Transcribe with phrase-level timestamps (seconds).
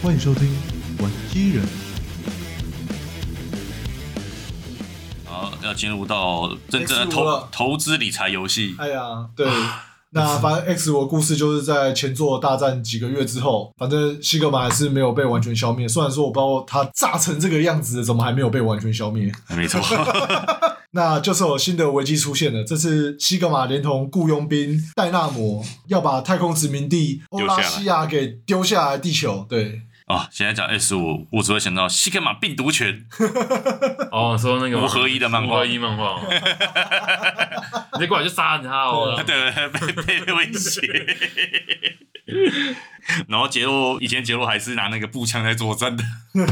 [0.00, 0.46] 欢迎收听
[1.02, 1.64] 《玩机人》。
[5.24, 8.76] 好，要进入到真正的投投资理财游戏。
[8.78, 9.50] 哎呀，对。
[10.10, 15.86] 那反正 X 我的故事就是在前作大战几个月之后，反正西格玛还是没有被完全消灭。
[15.86, 19.30] 虽然说我不知道他炸成这个样子，怎么还没有被完全消灭？
[19.50, 19.80] 没错。
[20.92, 22.64] 那就是有新的危机出现了。
[22.64, 29.44] 这次西格玛连同雇佣兵戴纳摩要把太空殖民地欧拉西亚给丢下来地球。
[29.48, 29.82] 对。
[30.08, 33.04] 啊、哦，现在讲 S 五，我只会想到西格玛病毒拳。
[34.10, 36.18] 哦，说那个五合一的漫画，五合一漫画。
[38.00, 39.22] 你过来就杀他哦！
[39.26, 40.80] 对，被被威胁。
[43.28, 46.02] 然后杰洛以前杰洛还是拿那个步枪在作战的。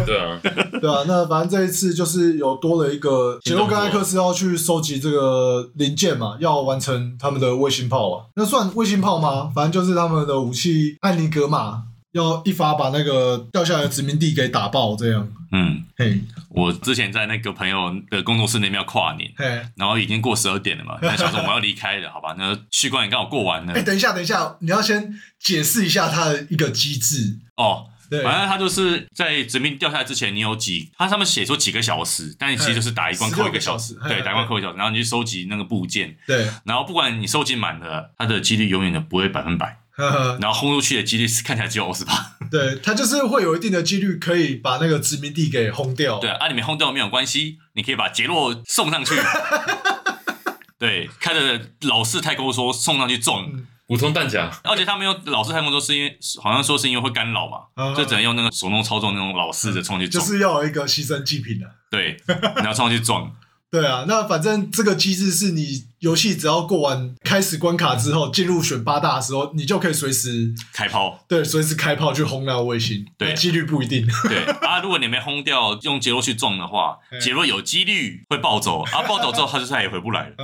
[0.05, 0.39] 对啊，
[0.81, 1.05] 对啊。
[1.07, 8.27] 那反正这一次就是有多了一个杰洛跟艾克斯要去收集这个零件嘛，要完成他们的卫星炮啊。
[8.35, 9.51] 那算卫星炮吗？
[9.55, 11.85] 反正就是他们的武器艾尼格玛。
[12.17, 15.29] 要一发把那个掉下来的殖民地给打爆，这样。
[15.53, 19.31] 嗯，嘿、我之前在那个朋友的工作室那边要跨年，
[19.77, 22.35] 然后已经过十二点了嘛， 那想说我们要离开了，好吧？
[22.37, 23.73] 那续关也刚好过完了。
[23.73, 27.87] 哎、欸，等一下，等一下，你要先解释一下它的一个机制哦。
[28.09, 39.79] 对，反正它就是在殖民掉下来之前，你有几，它上面写出几个小时，但是其实就是打一关扣一个小时，对，打一关扣一个小时，然后你去收集那个部件，对，然后不管你收集满了，它的几率永远的不会百分百。
[40.41, 42.13] 然后轰出去的几率是看起来只有二十八，
[42.51, 46.19] 对，它就是会有一定的几率可以把那个殖民地给轰掉。
[46.19, 49.15] 对啊，你没轰掉没有关系，你可以把杰洛送上去。
[50.79, 53.51] 对，开着老式太空梭送上去撞，
[53.89, 54.51] 普通弹夹。
[54.63, 61.67] 而且他们用老式太空梭是因为好像说是因为会干扰嘛，就只能用那个手动操作那种老式的冲去撞，就是要有一个牺牲祭品的。
[61.91, 62.17] 对，
[62.57, 63.33] 然后冲上去撞。
[63.71, 71.25] 对啊，那反正这个机制是你游戏只要过完开始关卡之后，进入选八大的时候，你就可以随时开炮。
[71.29, 73.05] 对，随时开炮去轰那个卫星。
[73.19, 74.07] 对，几率不一定。
[74.29, 80.35] 对啊，如果你没轰掉，用杰洛去撞的话，杰洛有几率会暴走啊，暴走之后他就再也回不来了。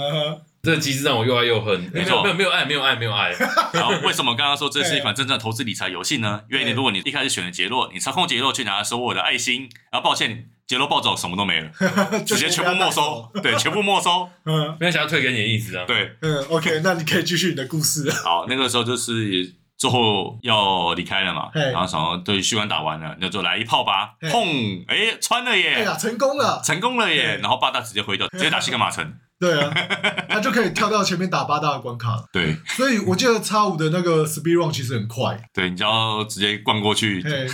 [0.62, 1.90] 这个机制让我又爱又恨。
[1.92, 3.30] 没错，没有没有爱，没有爱，没有爱。
[3.74, 6.42] 然后为什么刚刚说这是一款真正的投资理财游戏呢？
[6.50, 10.50] 因为你如果你一开始选了杰洛，你操控杰洛去拿收我的爱心，然后抱歉。
[10.64, 11.70] 杰洛暴走，什么都没了，
[12.24, 13.30] 直接全部没收。
[13.42, 14.30] 对，全部没收。
[14.46, 15.84] 嗯，没有想要退给你的意思啊。
[15.86, 18.10] 对，嗯，OK，那你可以继续你的故事。
[18.10, 19.52] 好，那个时候就是
[19.82, 24.84] 最后要离开了嘛，然后想要对续关打完了，那就来一炮吧，砰！
[24.86, 25.74] 哎，穿了耶！
[25.74, 27.40] 哎呀，成功了，成功了耶！
[27.42, 29.12] 然后八大直接回掉， 直接打西格玛城。
[29.40, 29.74] 对啊，
[30.28, 32.24] 他就可以跳到前面打八大的关卡了。
[32.32, 35.36] 对，所以我记得叉五的那个 speed run 其实很快。
[35.52, 37.20] 对，你只要直接灌过去。
[37.20, 37.48] 对，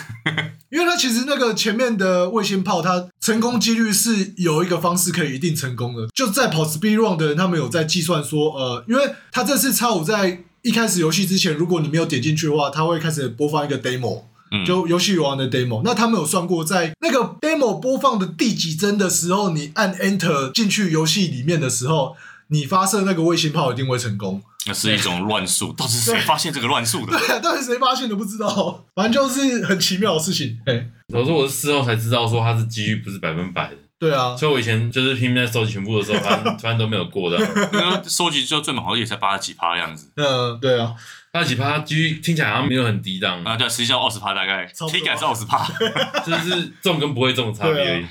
[0.68, 6.06] 因为他其实那个前面的卫星炮，它成功几率是有一个方式可以一定成功的。
[6.08, 14.22] 就在跑 speed run 的人，他们有在计算说，呃，因为他这次叉五在一开始游戏之前，如果你没有点进去的话，它会开始播放一个 demo。
[14.66, 22.16] 就游戏玩的 demo，那他们有算过，在那个 demo 播放的第几帧的时候，你按 enter 进去游戏里面的时候，
[22.46, 24.42] 你发射那个卫星炮一定会成功。
[24.66, 27.18] 那是一种乱数，到底是谁发现这个乱数的？
[27.18, 30.58] 对啊， 到底谁发现的不知道，反正就是很奇妙的事情。
[30.64, 33.76] 哎，我说我是事后才知道说它是几率不是百分百的。
[33.98, 37.36] 对啊，所以我以前就是拼命在收集全部的时候，反正反正都没有过的。
[37.72, 40.10] 因为收集就最猛好像也才八十几趴的样子。
[40.16, 40.94] 嗯，对啊。
[41.30, 43.54] 八十几趴，其实听起来好像没有很低档啊。
[43.56, 45.62] 对，实际上二十趴大概，体感是二十趴，
[46.24, 48.06] 就是中跟不会中的差别而已。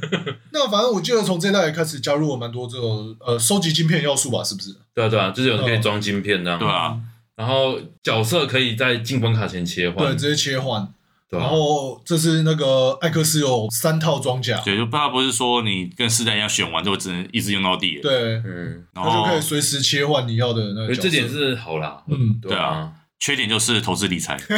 [0.52, 4.76] 那反正我记得从这代开始加入了蛮多这种呃收集晶片要素吧，是不是？
[4.94, 6.58] 对啊对啊，就是有人可以装晶片这样。
[6.58, 6.98] 对啊，
[7.36, 10.86] 然后角色可以在进关卡前切换，对，直接切换。
[11.30, 18.00] 然后这是那个艾克斯有三套装甲，对，就怕不是说你跟四代一样选完之后只能一直用到底。
[18.00, 20.94] 对，嗯，然后就可以随时切换你要的那个。
[20.94, 22.92] 这点是好啦，嗯，对啊。
[23.20, 24.38] 缺点就是投资理财。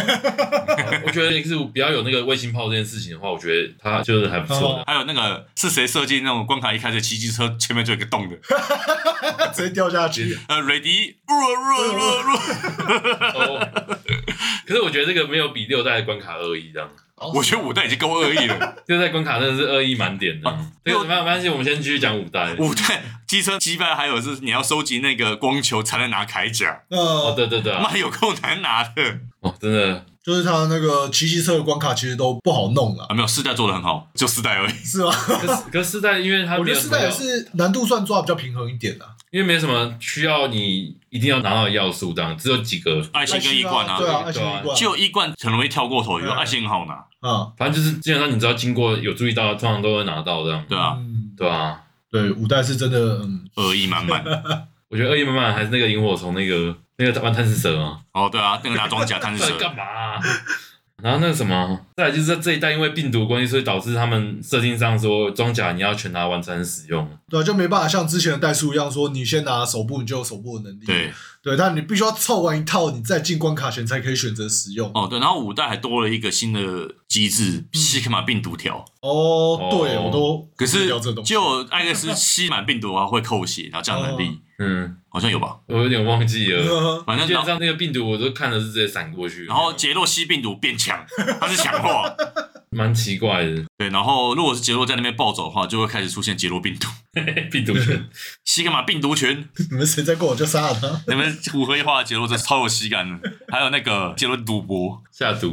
[1.06, 4.84] 我觉得是比较有那个卫星炮这件事情的话，我觉得它就是还不错的。
[4.87, 8.37] 还有那个是谁设计那种关卡一开始骑机车前面就有一个洞的，
[9.54, 10.38] 直接掉下去。
[10.48, 11.15] 呃，ready，
[14.66, 16.89] 可是我觉得这个没有比六代的关卡恶意这样。
[17.34, 20.58] 我觉得五代已经够恶意了， 六代关卡真的是恶意满点的。
[20.84, 22.54] 这个没有关系，我们先继续讲五代。
[22.58, 26.82] 五代机车击败，还有是你要收集那个光球才能拿铠甲。
[26.88, 30.06] 哦，对对对，妈有够难拿的哦，真的。
[30.22, 33.04] 就是他那个骑机车的关卡其实都不好弄了。
[33.04, 34.72] 啊，没有四代做的很好，就四代而已。
[34.72, 35.10] 是吗？
[35.72, 46.95] 可是 四代因为它我觉得四代也是难度算抓比较平衡一点的，因为没什么需要你一定要拿到要素，这样只有几个爱心跟一罐啊，对啊，爱心一罐，就一罐很容易跳过头，有爱心很好拿。
[47.28, 50.65] 啊，反正就是基本上你只要经过有注意到，通常都会拿到这样。
[50.66, 50.97] 对啊，
[51.36, 53.21] 对啊，对五代是真的
[53.57, 54.24] 恶意满满。
[54.89, 58.01] 我觉得恶意满满还是那个萤火虫那个那个玩贪吃蛇吗？
[58.13, 60.18] 哦，对啊，那个拿装甲贪吃蛇干嘛？
[61.02, 67.08] 然后那个什么，再来就是在这一代因为病毒关系，所以导致他们设定上说装甲你要全拿完才能使用。
[67.28, 70.84] 对，就没办法像之前的代数一样说，你先拿手部你就有手部的能力。
[70.86, 71.12] 对
[71.42, 74.91] 对，但你必须要凑完一套，你再进关卡前才可以选择使用。
[74.95, 76.60] 哦，对，然后五代还多了一个新的
[77.09, 78.84] 机制，西格玛病毒条。
[79.01, 80.89] 哦，对，哦我都可是
[81.25, 85.57] 就艾克斯吸满病毒的话会扣血，然后降能力，嗯，好像有吧？
[85.66, 86.63] 我有点忘记了。
[86.63, 91.03] 呃反正然后基本上那个病毒我都看的是直接闪过去，然后杰洛吸病毒变强，
[91.41, 92.15] 它是强化。
[92.70, 93.64] 蛮奇怪的。
[93.76, 96.88] 对，然后如果是杰洛在那边暴走的话，就会开始出现杰洛病毒、
[97.50, 98.08] 病毒群，
[98.44, 99.48] 西格玛病毒群。
[99.70, 101.02] 你们谁再过我就杀了他。
[101.08, 105.52] 你们五合一化的杰洛真是超有喜感的，还有那个杰洛赌博，下毒。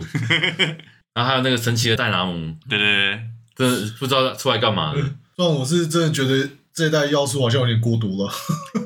[1.15, 3.19] 然后还有那个神奇的戴拿姆，对对
[3.55, 5.01] 对，真的不知道出来干嘛的。
[5.35, 6.47] 但我是真的觉得
[6.77, 8.31] 这一代要素好像有点孤独了。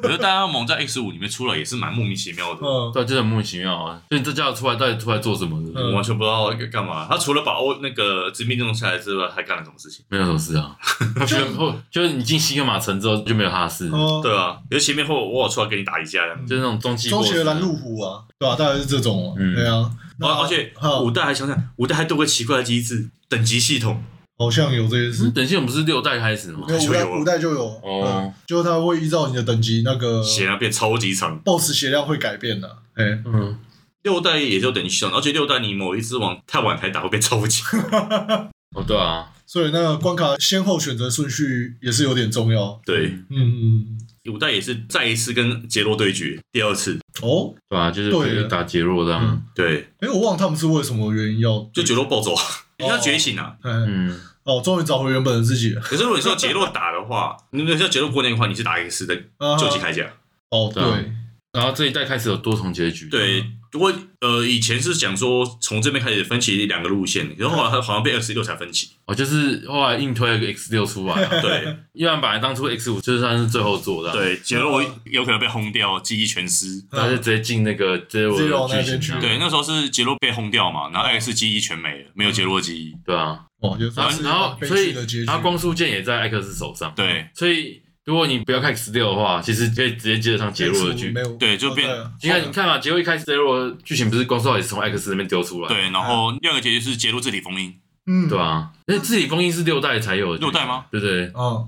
[0.02, 4.02] 可是戴拿蒙在 X 五里面出来也是蛮莫名其妙的，嗯，对，就很莫名其妙啊！
[4.10, 5.82] 就你这家伙出来到底出来做什么的？
[5.82, 7.06] 嗯我完全不知道在干嘛。
[7.10, 10.06] 他除了把欧那个殖民地弄下来之外，还干了什么事情？
[10.08, 10.74] 没有什么事啊。
[11.28, 16.48] 就后就是你进西格玛城之后就没有他的事，哦，对啊，可是前面后我有出来跟你打一架这样。
[16.48, 19.92] 就是那种中期中期的蓝拦路虎啊，对吧、大概是这种、啊，嗯对啊。
[20.18, 20.72] 那而而且
[21.04, 24.02] 五代还想想，五代还多个奇怪的机制，等级系统。
[24.38, 26.66] 好像有这件事，等一下，我们不是六代开始吗？
[26.68, 28.04] 没有五代就有了五代就有，哦。
[28.06, 31.40] 嗯，就是它会依照你的等级，那个血量变超级长。
[31.44, 33.60] BOSS 血量会改变的，哎、嗯，
[34.04, 37.62] 六代也就等级系统，而且六代你某一只王太晚才打会变超级。
[38.74, 42.82] 哦，对啊，所以那个关卡先后选择顺序也是有点重要。
[42.86, 46.98] 对，嗯嗯，五代也是再一次跟杰洛对决，第二次。
[47.22, 49.22] 哦，对啊，就是可以打杰洛这样。
[49.24, 49.44] 嗯。
[49.54, 52.34] 对，哎、我忘了他们是为什么原因要，就杰洛暴走，
[52.82, 53.56] 因为他觉醒啊。
[53.62, 55.82] 哎、嗯，哦，终于找回原本的自己了。
[55.82, 60.12] 可是如果你说杰洛打的话，你如果杰洛过年的话，你是打 X 的啊究极铠甲。
[60.50, 61.06] 哦，对，对啊
[61.54, 63.10] 然后这一代开始有多重结局。
[63.10, 68.90] 对，不过呃，以前是想说从这边开始分歧两个路线，然后后来好像被 X 六才分歧。
[69.06, 76.66] 哦，就是后来硬推了个 X 六出来啊，对因为本来当初 X 五就算是最后做的啊，对，杰洛有可能被轰掉，记忆全失。
[76.92, 82.94] 他就直接进那个那边去剧情啊，对，那时候是杰洛被轰掉嘛，然后 X 记忆全没了，没有杰洛记忆。
[83.06, 85.26] 对啊，哦，就然后然后所以剧的结局。
[85.26, 91.22] 他光速剑也在艾克斯手上，对，所以如果你不要看 X 六的话，其实可以直接接得上杰洛的剧没。
[91.22, 97.76] 有，对就变哦你看，你看嘛，杰洛一开始 Zero 的剧情不是光速也是从 X 那边丢出来，对，然后第二个结局是杰洛自体封印，
[98.08, 100.86] 嗯，对啊，那自体封印是六代才有六代吗？
[100.90, 101.32] 对不对？
[101.36, 101.66] 嗯，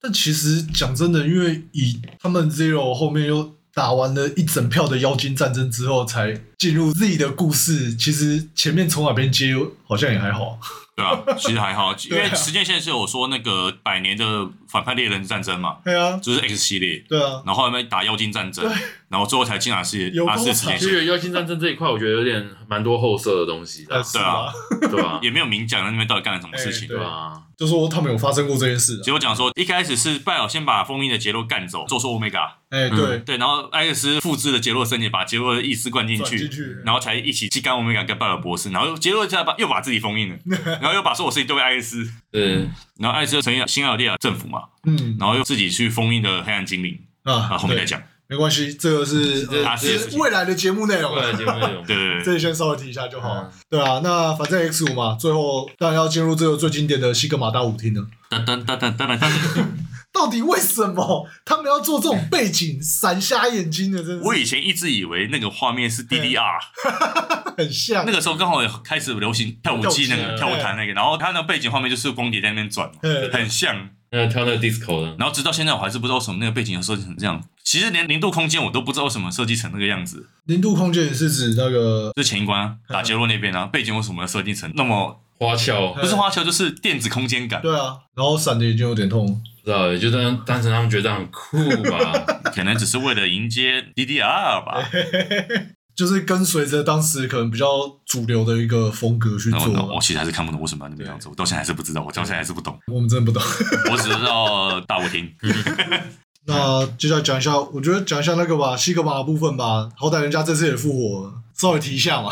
[0.00, 7.94] 但其实讲真的，因为以他们 Zero 后面又打完了一整票的妖精战争之后，才进入 Z 的故事。
[7.94, 9.54] 其实前面从哪边接
[9.86, 10.58] 好像也还好。
[10.96, 18.64] 对啊，其实还好，因为时间线是有说那个百年的反派猎人战争嘛，对啊，就是 X 系列，对啊，然后后面打妖精战争，
[19.08, 24.52] 然后最后才进阿斯有够阿斯时间长线，其实妖精战争这一块，我觉得有点蛮多后设的东西的，对啊？
[24.90, 25.18] 对啊？
[25.20, 26.88] 也没有明讲那边到底干了什么事情哎。
[26.88, 27.42] 对吧？
[27.56, 29.02] 就说他们有发生过这件事、啊。
[29.02, 40.38] 结果讲说，一开始是拜尔先把封印的杰洛干走，做出欧米伽，哎、对，对，然后艾克斯复制了杰洛身体，把杰洛的意识灌进去进，去，然后才一起去干欧米伽跟拜尔博士，然后杰洛再把又把自己封印了，
[40.80, 42.68] 然后又把所有事情丢给艾克斯，对，
[42.98, 45.16] 然后艾克斯成立新奥尔利亚政府嘛，嗯。
[45.18, 51.20] 然后又自己去封印的黑暗精灵，啊，啊，后面再讲，没关系，这个是这啊是是未来的节目内容啊。
[51.20, 53.34] 未来节目内容， 对对对，这里先稍微提一下就好。
[53.34, 53.50] 嗯。
[53.68, 58.06] 对啊，那反正 X 五嘛，最后当然要进入这个最经典的西格玛大舞厅了。
[58.30, 59.30] 噔噔噔噔噔噔，
[60.12, 61.28] 到底为什么？
[61.44, 63.98] 他们要做这种背景闪瞎眼睛的？
[63.98, 64.28] 真的是。
[64.28, 66.58] 我以前一直以为那个画面是 DDR，
[67.58, 68.04] 很像。
[68.06, 73.30] 那个时候刚好也开始流行跳舞机那个跳舞台那个，然后它那个背景画面就是光碟在那边转嘛，对。
[73.30, 73.90] 很像。
[74.14, 77.42] 那个跳那个 disco 的，然后直到现在我还是不知道为什么那个背景要设计成这样。
[77.64, 80.28] 其实连零度空间我都不知道为什么设计成那个样子。
[80.44, 87.60] 零度空间也是指那个就是前一关啊打杰洛那边啊，背景为什么要设计成那么花俏，不是花俏就是电子空间感？
[87.60, 89.26] 对啊，然后闪的眼睛有点痛。
[89.26, 91.58] 不知道，也就单单纯他们觉得很酷
[91.90, 92.12] 吧。
[92.54, 94.88] 可能只是为了迎接 DDR 吧。
[95.94, 97.66] 就是跟随着当时可能比较
[98.04, 103.42] 主流的一个风格去做呢，我其实还是看不懂为什么要那个样子，我到现在还是不知道，我到现在还是不懂，我们真的不懂。
[103.90, 105.32] 我只知道大舞厅。
[106.46, 112.30] 那接下来讲一下，我觉得讲一下那个吧，西格玛的部分吧，好歹人家这次也复活了，稍微提一下嘛。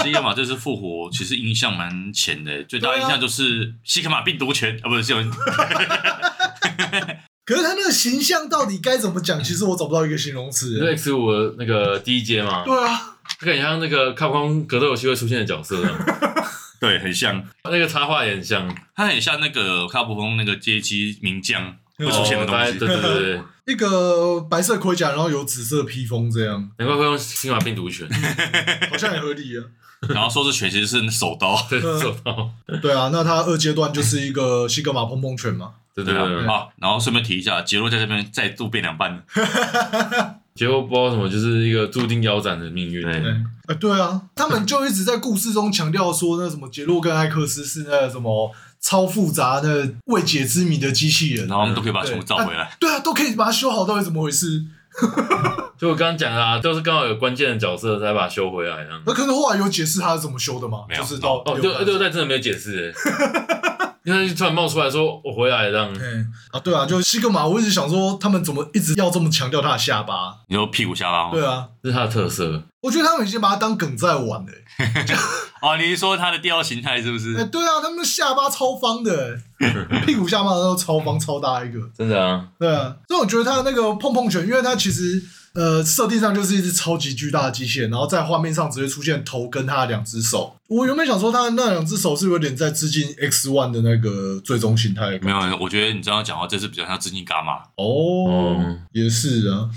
[0.00, 5.18] 西格玛这次复活，其实印象蛮浅的，最大印象就是西格玛病毒拳啊，不是，是有
[7.46, 9.42] 可是他那个形象到底该怎么讲？
[9.42, 12.64] 其实我找不到一个形容词 X 五那个第一阶嘛？
[12.64, 15.80] 对啊，他很像那个卡普空格斗游戏会出现的角色
[16.80, 18.76] 对，很像，那个插画也很像。
[18.94, 22.78] 他很像那个卡普空那个街机名将会出现的东西。
[22.78, 23.40] 对对对对，
[23.72, 28.06] 一个白色盔甲，然后有紫色披风，这样难怪会用新马病毒拳，
[28.90, 29.64] 好像也合理啊。
[30.08, 31.56] 然后说是拳，其实是手刀。
[31.70, 32.50] 对手刀。
[32.82, 35.70] 对啊，那他二阶段就是一个西格玛碰碰拳嘛。
[36.04, 36.46] 对对对。
[36.46, 39.22] 好，然后顺便提一下，杰洛在这边再度变两半了。
[40.54, 43.02] 杰洛不知道什么，就是一个注定腰斩的命运。
[43.02, 43.12] 对，
[43.66, 48.50] 哎，对啊，他们就一直在故事中强调说，那什么杰洛跟艾克斯是那个什么
[48.80, 52.74] 超复杂的未解之谜的机器人，然后我们都可以把它全部找回来。
[52.80, 54.64] 对啊，都可以把它修好，到底怎么回事？
[55.76, 58.86] 就我刚刚讲的啊，都是刚好有关键的角色才把它修回来。
[59.04, 60.84] 那可是后来有解释他是怎么修的吗？
[60.88, 62.94] 没有，就是到哦，六六代真的没有解释
[64.06, 65.92] 因为突然冒出来说我回来这样。
[66.00, 70.32] 嗯啊，对啊，就西格玛，我一直想说他们怎么一直要这么强调他的下巴？
[70.46, 71.30] 你说屁股下巴吗？
[71.32, 72.62] 对啊，这是他的特色。
[72.82, 74.52] 我觉得他们已经把他当梗在玩了。
[75.60, 77.36] 哦，你是说他的第二形态是不是？
[77.36, 79.40] 哎，对啊，他们的下巴超方的，
[80.06, 81.80] 屁股下巴都超方超大一个。
[81.96, 82.48] 真的啊？
[82.58, 85.22] 对啊，所以我觉得他那个碰碰拳，因为他其实。
[85.56, 90.54] 呃，设定上就是一只超级巨大的机器人，然后在画面上只会出现头跟他的两只手。
[90.68, 95.18] 我原本想说，他那两只手是有点在致敬 X One 的那个最终形态。
[95.22, 97.54] 没有，我觉得你这样讲话，这次比较像致敬伽马。
[97.76, 99.70] 哦，嗯、也是啊。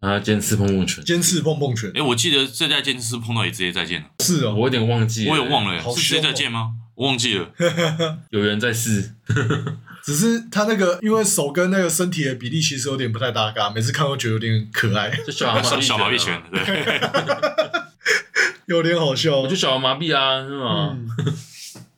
[0.00, 1.92] 啊，尖刺碰碰拳，尖刺碰碰拳。
[1.94, 4.06] 哎，我记得这代尖刺碰到也直接再见了。
[4.20, 6.70] 是啊，我有点忘记，我也忘了，哦、是直接再见吗？
[6.96, 7.48] 我忘记了。
[8.30, 9.12] 有人在试。
[10.02, 15.10] 只是他那个，因为手跟那个身体的比例其实有点不太搭嘎，每次看都觉得有点可爱。
[15.26, 17.00] 就小儿麻痹小麻痹拳，对，
[18.66, 19.40] 有点好笑。
[19.40, 20.90] 我就小儿麻痹啊，是吗？
[20.94, 21.08] 嗯、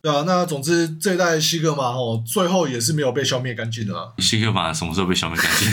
[0.01, 4.11] 对啊，那总之这一代西格玛吼，最后也是没有被消灭干净的啦。
[4.21, 5.71] 西格玛什么时候被消灭干净？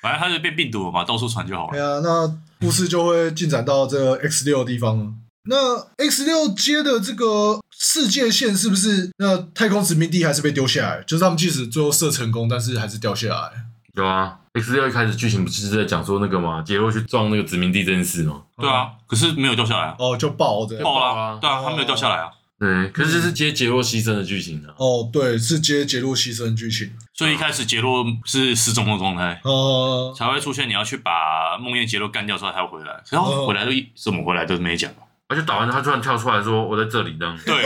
[0.00, 1.72] 反正它就变病毒了嘛，到处传就好了。
[1.72, 5.12] 对啊，那故事就会进展到这个 X 六的地方了。
[5.44, 11.02] 那 X 六接的这个世界线是不是那太空殖民地还是被丢下来？
[11.02, 13.50] 就是他们即使最后射成功，但是还是掉下来。
[13.94, 18.42] 有啊，X 六一开始剧情不是在讲说那个吗，杰洛去撞那个殖民地这件事吗？
[18.56, 19.96] 对啊，可是没有掉下来啊。
[19.98, 21.38] 哦，就爆的，爆了啊！
[21.40, 22.30] 对啊，他没有掉下来啊。
[22.58, 24.72] 对，可是这是接杰洛牺牲的剧情的。
[24.78, 26.92] 哦，对，是接杰洛牺牲剧情。
[27.12, 33.02] 所以一开始杰洛是失踪的状态，哦，才会出现你要去把梦魇杰洛干掉之后才会回来。
[33.10, 34.90] 然后回来都怎么回来都没讲。
[35.32, 37.64] 而且打完他突然跳出来说：“我在这里。”这样对，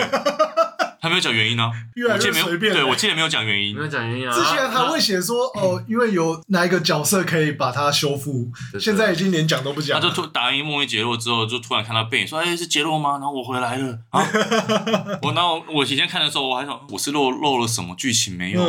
[1.02, 1.68] 他没有讲原因呢。
[1.94, 2.73] 越来越随便。
[2.73, 4.32] 对，我记得没有讲原因，没有讲原因啊。
[4.32, 10.00] 之前还会写说：“哦，因为有哪一个角色可以把它修复。”现在已经连讲都不讲。
[10.00, 14.23] 他就突打完一梦一杰洛之后，就突然看到背影，说：“哎，是杰洛吗？”然后我回来了啊！
[15.23, 18.62] 我然后我以前看的时候，我还想我是漏漏了什么剧情没有？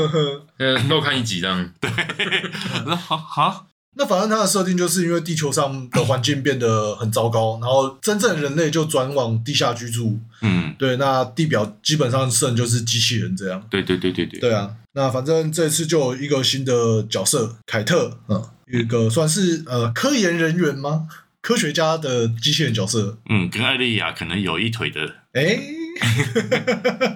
[0.58, 1.70] 嗯，漏看一集这样。
[1.80, 1.90] 对，
[2.86, 3.66] 我说好好。
[3.96, 10.20] 那反正它的设定就是因为地球上的环境变得很糟糕，然后真正人类就转往地下居住。
[10.42, 13.64] 嗯，对，那地表基本上剩就是机器人这样。
[13.72, 14.40] 对对对对对。
[14.40, 21.08] 对啊，那反正这次就有一个新的角色凯特，嗯，一个算是呃科研人员吗？
[21.42, 23.18] 科学家的机器人角色。
[23.30, 25.16] 嗯，跟艾莉亚可能有一腿的。
[25.34, 25.62] 哎、欸。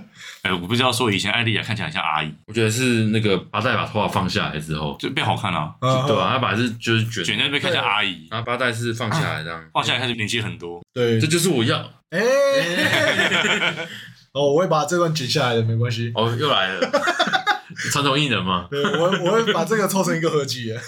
[0.44, 6.32] 哎，我不知道说以前艾丽亚看起来像阿姨，我觉得是那个八代把头发放下来之后就变好看了，对吧？
[6.32, 11.78] 他把是就是卷卷在那边看起来阿姨，然后八代是放下来这样，放下来开始年轻很多，对，这就是我要。
[12.10, 12.20] 哎，
[14.34, 16.12] 哦，我会把这段剪下来的，没关系。
[16.16, 16.92] 哦，又来了，
[17.92, 18.68] 传统艺人嘛。
[18.72, 20.74] 对，我我会把这个凑成一个合集。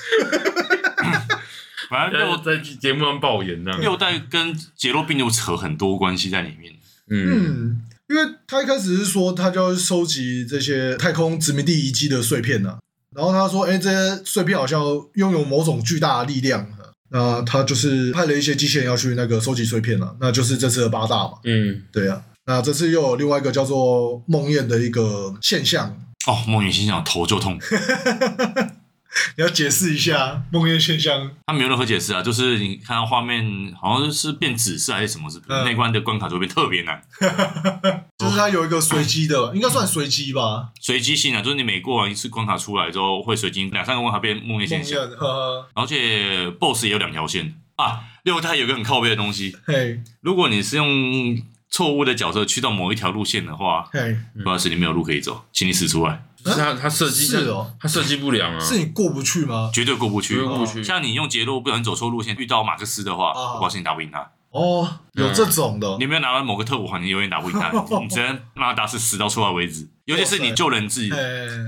[1.90, 6.74] 反正六在节目上爆言呢，六代跟杰洛病毒扯很多关系在里面。
[7.12, 7.84] 嗯。
[8.10, 12.78] 因为他一开始是说，他就要收集这些太空殖民地遗迹的碎片呢、啊。
[13.16, 14.82] 然后他说：“哎，这些碎片好像
[15.16, 16.68] 拥有某种巨大的力量。”
[17.12, 20.16] 那他就是派了一些机器人要去那个收集碎片了、啊。
[20.20, 21.34] 那就是这次的八大嘛。
[21.44, 22.24] 嗯，对呀、啊。
[22.48, 25.96] 那这次又有另外一个叫做梦魇的一个现象。
[26.28, 27.58] 哦，梦魇现象，头就痛。
[29.38, 31.29] 你要解释一下梦魇现象？
[31.46, 35.63] 他没有任何解释啊，就是你看到画面好像是变紫色还是什么，是不是？
[35.63, 37.01] 那关的关卡就会变特别难。
[38.17, 40.70] 就是它有一个随机的，应该算随机吧？
[40.82, 45.00] 随机性啊，就是你每过完一次关卡出来之后，会随机两三个关卡变梦魇现象。
[45.10, 48.01] 呵呵而且 BOSS 也有两条线啊。
[48.24, 51.38] 六代有个很靠背的东西，嘿，如果你是用
[51.70, 56.24] 错误的角色去到某一条路线的话，嘿，不好意思，你没有路可以走，请你死出来。
[56.52, 59.70] 是他他设计是哦，他设计不良啊，是你过不去吗？
[59.74, 60.84] 绝对过不去，过不去。
[60.84, 64.32] 像你用杰洛不小心走错路线，遇到马克思的话，我保证，你打不赢他。
[64.52, 65.98] 哦，有这种的。
[66.00, 67.72] 你没有拿完某个特务环，节永远打不赢他，
[68.02, 69.90] 你只能让他打死死到出来为止。
[70.06, 71.10] 尤其是你救人质，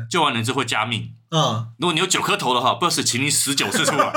[0.09, 1.11] 救完人质会加命。
[1.31, 4.13] 嗯，如果你有九颗头的话，，boss，请你死九次出来。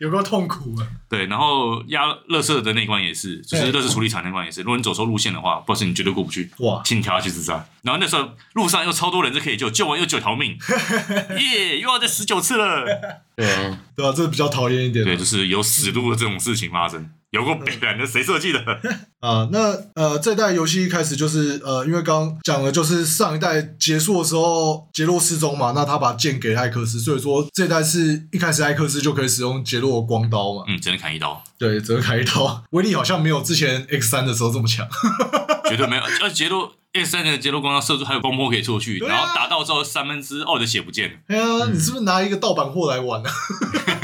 [0.00, 0.86] 有够痛苦啊！
[1.08, 4.60] 对，然后压垃圾的那一关也是，就是垃圾处理厂那关也是。
[4.62, 6.50] 如果你走错路线的话，不是你绝对过不去。
[6.58, 7.64] 哇，请你跳下去自杀。
[7.82, 10.52] 然后那时候路上又超多人就可以救，救完又九条命，
[11.38, 12.84] 耶，yeah, 又要再十九次了。
[13.34, 15.04] 对啊，对啊，这是比较讨厌一点。
[15.04, 17.10] 对，就是有死路的这种事情发生。
[17.30, 18.58] 有个北版的谁设计的
[19.20, 19.46] 啊？
[19.52, 30.64] 那呃，这代游戏一开始就是呃，因为刚刚讲了，就是上一代结束的时候，杰洛失踪嘛，那他把剑给艾克斯，所以说这代是一开始艾克斯就可以使用杰洛的光刀嘛。
[30.68, 31.42] 嗯，只能砍一刀。
[31.58, 34.86] 对，只能砍一刀，威力好像没有之前 X 三的时候这么强。
[35.68, 41.18] 绝对没有，而杰洛 X 三的杰洛光刀射出还有光波可以出去，啊、然后打到之后三分之二的血不见了。
[41.26, 43.34] 哎呀，嗯、你是不是拿一个盗版货来玩呢、啊？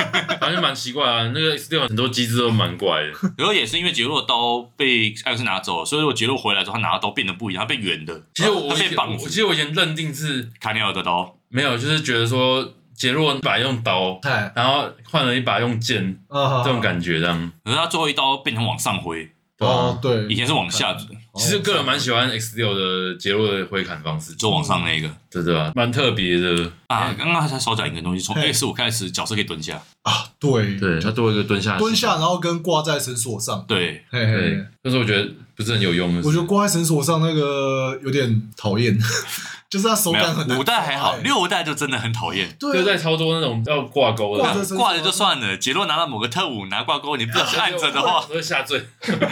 [0.44, 3.12] 反正蛮奇怪啊，那个 X 六很多机制都蛮怪的。
[3.38, 8.22] 然后也是因为杰洛的刀被艾克斯拿走了，所以如果杰洛回来之后，他拿的刀变得不一样，他变圆的。
[8.34, 14.20] 其实我他被绑，其实我以前认定是卡尼尔的刀，没有，就是觉得说杰洛一把用刀，
[14.54, 17.52] 然后换了一把用剑，这种感觉这样。
[17.64, 19.30] 可是他最后一刀变成往上挥。
[19.60, 21.00] 哦，对，以前是往下的。
[21.36, 25.72] 其实个人蛮喜欢 X 六的杰洛的挥砍方式，就往上那个，对对吧？
[25.74, 27.12] 蛮特别的啊。
[27.18, 30.28] 刚刚他才少讲一个东西，从 X 五开始，角色可以蹲下啊。
[30.38, 33.64] 对，对，他多一个蹲下，蹲下，然后跟挂在绳索上。
[33.66, 34.64] 对，嘿嘿。
[34.82, 36.20] 但是我觉得不是很有用的。
[36.24, 38.98] 我觉得挂在绳索上那个有点讨厌。
[39.74, 42.48] 就是他手感很难，五代还好，六代就真的很讨厌。
[42.60, 44.44] 六代超多那种要挂钩的，
[44.76, 45.56] 挂着就算了。
[45.56, 48.80] 杰洛拿到某个特务拿挂钩，你不小心按着的话，会下坠，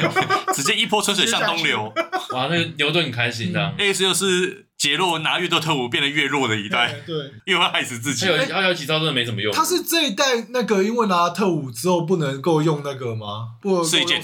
[0.53, 1.85] 直接一波春水向东流。
[2.35, 3.73] 哇，那个牛顿很开心的。
[3.79, 8.27] A 就是杰洛拿越多特务变得越弱的一代，对，因为会害死自己。
[8.27, 9.55] 他有他有几招真的没怎么用。
[9.55, 13.51] 他是这一代那个，因为拿特务之后不能够用那个吗？
[13.61, 14.21] 不，是一件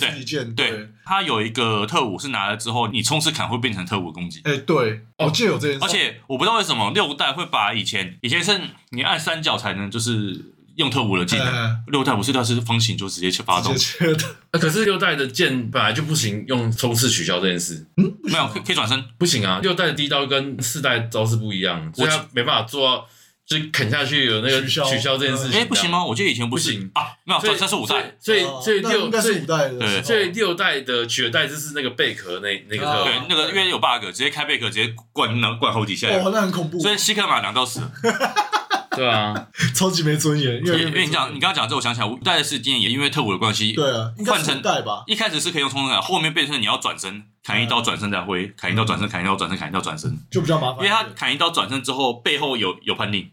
[0.56, 0.88] 对，对。
[1.04, 4.40] 他有一个特务是拿了之后，你冲刺砍会变成特务攻击。
[4.42, 5.84] 哎，对，哦，就有这件事。
[5.84, 8.60] 而且我不知道为什么六代会把以前以前是
[8.90, 10.44] 你按三角才能就是
[10.78, 13.75] 用特务的技能，六代不是，它是方形就直接去发动。
[14.52, 17.87] 可是六代的剑本来就不行，用冲刺取消这件事。
[17.97, 19.61] 嗯，没有可以转身，不行啊。
[19.62, 23.06] 六代的第一刀跟四代招式不一样，所以他没办法做到。
[23.49, 25.16] 就啃下去有那个取消。
[25.16, 26.04] 这件事情，哎，不行吗？
[26.04, 26.90] 我记得以前不行。
[26.92, 37.80] 啊，没有，这是五代，所以所以六代是五代的，对，所以六代的取的代就是那个贝壳那那个，对，那个因为有 bug，直接开贝壳直接灌那灌好几下，哇，那很恐怖，所以西克马两刀死。
[38.99, 40.56] 对啊， 超级没尊严。
[40.65, 45.04] 因为因为你讲，你刚刚讲这，我想起来，五代的事件也因为特务的关系，对啊，换成代吧。
[45.06, 50.78] 一开始是可以用冲锋枪，后面变成你要转身，砍一刀转身再挥，砍一刀转身，砍一刀转身，砍一刀转身，就比较麻烦。
[50.78, 53.30] 因为他砍一刀转身之后，背后有有判定，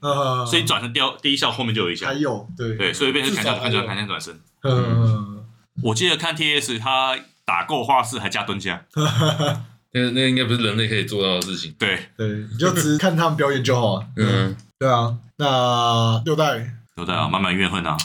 [0.48, 2.08] 所以转身掉第一下，后面就有一下。
[2.08, 4.40] 还有，对对，所以变成砍掉砍掉砍掉转身。
[4.64, 5.44] 嗯，
[5.84, 8.86] 我记得看 TS 他打够画式还加蹲下，
[9.96, 11.74] 那那应该不是人类可以做到的事情。
[11.80, 14.06] 对对，你就只看他们表演就好。
[14.18, 14.56] 嗯。
[14.78, 17.96] 对啊，那六代六代啊，满满怨恨啊！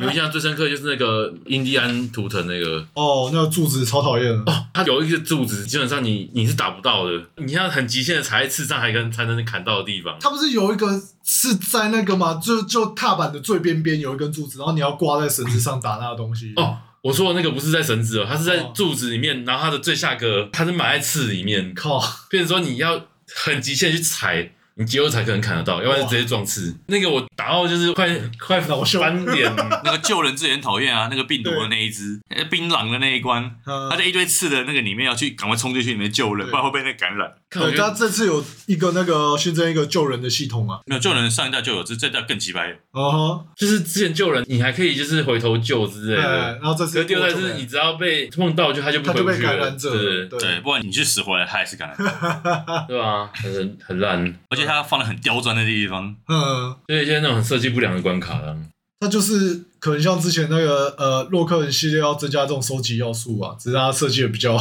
[0.00, 10.16] 有印象最深刻就是那个印第安图腾那个哦，那个柱子超讨厌哦，它有一个柱子，基本上你你是打不到的，你要很极限的踩在刺上，还跟才能砍到的地方。
[10.20, 12.40] 它不是有一个是在那个吗？
[12.42, 16.52] 就就踏板的最边边有一根柱子，然后你要挂在绳子上打那个东西。
[16.56, 21.72] 哦，我说的那个不是在绳子哦，它是在柱子里面，然后它的最下格它是埋在刺里面。
[21.74, 24.52] 靠，变成说你要很极限去踩。
[24.80, 26.74] 你肌肉才可能砍得到，要不然直接撞刺。
[26.86, 29.54] 那个我打到就是快快翻脸。
[29.84, 32.18] 那个救人之前讨厌啊，那个病毒的那一只，
[32.50, 33.54] 槟榔的那一关，
[33.90, 37.30] 他在一堆刺的那个里面要去赶快冲进去里面救人，不然会被那感染。
[37.50, 42.74] 对，他这次有一个那个新增一个救人的系统啊，没有救人上一代就有，这这代更鸡掰。
[42.92, 51.98] 哦，就是之前救人你还可以就是回头救之类的，然后这次第二代是你只要被碰到就他就不回去了，对对，不管你去死回来他也是感染，
[52.88, 53.28] 对吧？
[53.34, 54.69] 很很烂，而且。
[54.70, 58.56] 他放了很刁钻的地方，嗯，就一些那种很设计不良的关卡啦。
[59.00, 64.54] 他就是可能像之前那个呃洛克人系列要增加这种收集要素啊，只是他设计的比较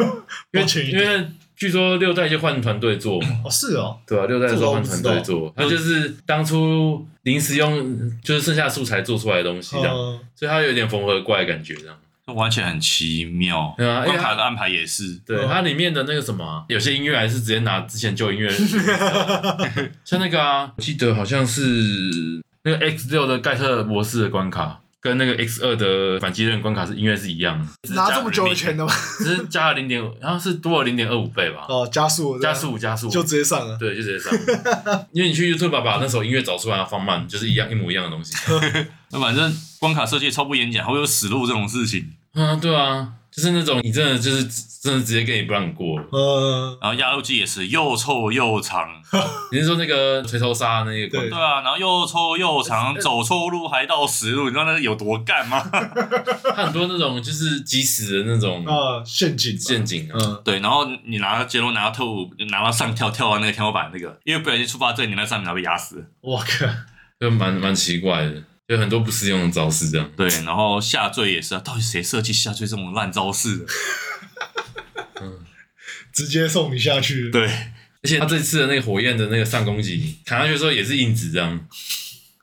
[0.52, 9.94] 因为因为据说六代就换团队做嘛，哦是哦，对啊，六代的时候换团队做，他就是当初临时用就是剩下素材做出来的东西这样，
[10.36, 11.96] 所以他有点缝合怪的感觉这样。
[12.34, 18.50] 完全很奇妙，对啊，关卡的安排也是，对它里面的那个什么，有些音乐还是直接拿之前旧音乐，
[20.04, 21.62] 像那个啊，我记得好像是
[22.64, 28.92] 那个 X 六的盖特博士的关卡，跟那个 X 二的反击刃关卡是音乐是一样的，拿这么久的钱的吗？
[29.18, 31.64] 只是加了零点，然后是多了零点二五倍吧？
[31.68, 34.32] 哦，加速，加速，加速，就直接上了，对，就直接上，
[35.12, 38.34] 因为你去 YouTube 把那首音乐找出来放慢，就是一样一模一样的东西。
[39.10, 42.12] 那反正关卡设计超不严谨，还会有死路这种事情。
[42.34, 44.44] 啊，对啊，就是那种你真的就是
[44.80, 45.98] 真的直接跟你不让你过。
[46.12, 48.88] 呃，然后压路机也是又臭又长，
[49.50, 55.60] 你是说那个锤头杀那个关对对啊，然后又臭又长，走错路还到死路，你知道那有多干吗？
[56.54, 66.04] 他很多那种就是即死的那种啊，陷阱，陷阱啊，嗯，对，然后你拿到杰罗，拿到特务，拿到上跳，跳到那个天花板那个，因为不小心触发这个，你那上面然后被压死。
[66.20, 66.66] 我靠，
[67.18, 70.10] 就蛮蛮奇怪的，有很多不适用的招式这样。
[70.16, 73.66] 对，然后下坠也是啊，到底谁设计下坠这种烂招式的？
[76.12, 81.68] 直接送你下去，对，而且他这次的那个火焰的那个上攻击，砍上去的时候也是硬直这样，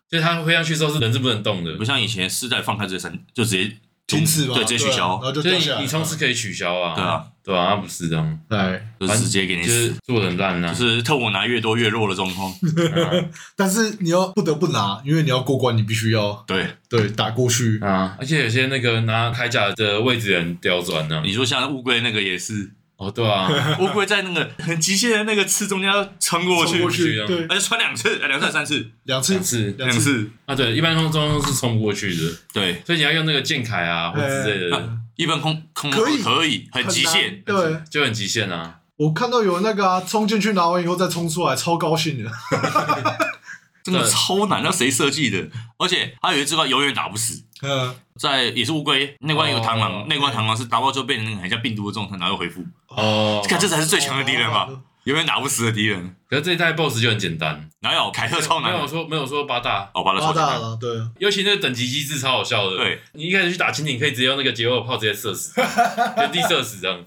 [0.09, 1.75] 就是他挥上去之后是人是不能动的。
[1.75, 5.09] 不，像以前四代放开直接三，就直接停止嘛，对，直接取消。
[5.09, 12.51] 然，后就就是掉下来，你你冲刺可以取消啊，对啊，对啊，那不是这样，对，就直接给你就是死，做的很烂啊，就是特务拿越多越弱的状况。
[12.53, 13.11] 啊。
[13.55, 21.21] 但是你要不得不拿，因为你要过关，你必须要对，对打过去，啊，而且有些那个拿铠甲的位置很刁钻呢。
[21.25, 29.33] 你说像乌龟那个也是，哦，对啊， 乌龟在那个很极限的那个刺中间要穿过去，冲过去去，对，而且穿两次，呃两次还是三次，两次。
[29.33, 29.75] 两次。
[29.77, 34.83] 两次，啊，对，一般空中是冲不过去的，对，所以你要用那个剑铠啊或之类的，啊
[35.17, 36.21] 一般空空可以。
[36.21, 38.79] 可以，很极限，难对，就很极限啊。
[38.97, 42.31] 我看到有那个啊，冲进去拿完以后再冲出来，超高兴的。
[43.85, 45.47] 真的超难，那谁设计的？
[45.77, 49.77] 而且还有一只怪永远打不死，嗯，在也是乌龟那关有螳哦。
[49.77, 54.67] 螂，那关螳螂是打爆之后变成那个很像病毒的状态，然后又恢复，哦，看这才是最强的敌人吧？
[55.05, 58.87] 永远打不死的敌人，可是这一代 BOSS 就很简单，哪有凯特超难没有？
[58.87, 60.47] 说没有说八大，哦，把它八超简单。
[60.47, 60.89] 大了，对，
[61.19, 62.77] 尤其那个等级机制超好笑的。
[62.77, 65.53] 对，你一开始去打蜻蜓，可以直接用那个结尾炮直接射死，
[66.17, 66.99] 原地射死这样。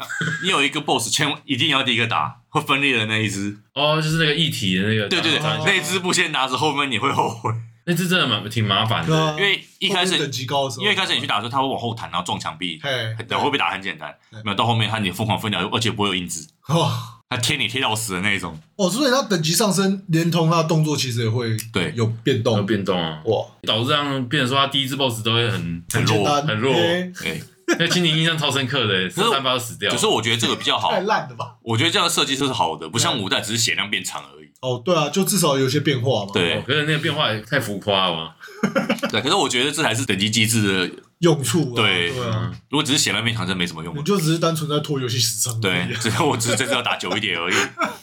[0.45, 3.59] 你有一个 BOSS，千万一定要第一个打，会分裂的那一只。
[3.75, 5.09] 哦，就是那个一体的那个。
[5.09, 7.51] 对对对，哦那一只不先拿着，后面你会后悔，
[7.85, 9.19] 那只真的蛮挺麻烦的。
[9.19, 10.29] 啊，因为一开后面等始。
[10.29, 12.89] 级高的时候，因为一开始你去打的时候，他会往后弹，然后撞墙壁，嘿，
[13.29, 14.41] 然后会被打很简单对。
[14.45, 18.59] 没有到后面，他你疯狂分掉，而且不会有印子，哦他贴你贴到死的那一种。
[18.77, 21.93] 哦，所以他等级上升，连同他的动作其实也会对。
[21.95, 22.57] 有变动。
[22.57, 26.73] 有，变动啊，哇，导致这样变成说他第一只 BOSS 都会很很弱，很弱。
[26.73, 27.43] 对对，
[27.79, 29.91] 那青年印象超深刻的，射三把就死掉。
[29.91, 30.91] 可是我觉得这个比较好。
[30.91, 31.57] 太，烂了吧？
[31.63, 34.48] 我觉得这样的设计是好的，不像五代只是血量变长而已。
[34.61, 38.35] 哦，对啊，就至少有些变化嘛，对哦可是那个变化也太浮夸了嘛。
[39.11, 40.95] 对，可是我觉得这才是等级机制的。
[41.21, 44.01] 用处啊，对对啊，如果只是血量变长，真的没什么用你。
[44.05, 47.55] 就只是单纯在拖游戏时长，对，只是我只是这次要打久一点而已。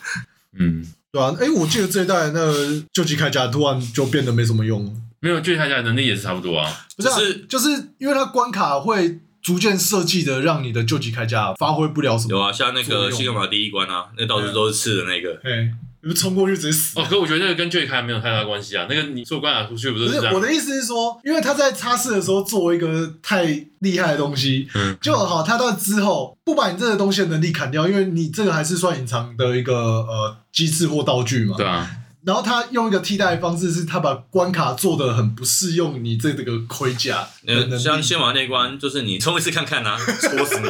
[0.60, 6.86] 嗯，对啊，哎，我记得这一代那个救急铠甲突然就变得没什么用，没有，就他家能力也是差不多啊。
[6.98, 15.40] 不是啊只是，就是因为它关卡会逐渐设计的让你的救急铠甲发挥不了什么，啊，像那个西格玛第一关啊，那到处都是刺的那个。
[15.46, 15.72] 哎，
[16.06, 17.06] 你们冲过去直接死哦，。
[17.10, 18.86] 可我觉得那个跟最开没有太大关系啊。
[18.88, 20.34] 那个你做关卡出去不不是是这样？
[20.36, 23.44] 我的意思是说，因为他在擦拭的时候做一个太
[23.80, 31.58] 厉害的东西，嗯就好，他到之后不把你这个东西的能力砍掉，因为你这个还是算隐藏的一个呃机制或道具嘛。
[31.58, 31.90] 对啊，
[32.26, 37.78] 然后他用一个替代的方式，是他把关卡做的很不适用你这个盔甲呃，力。
[37.78, 40.70] 像先玩那关，就是你冲一次看看啊， 戳死你。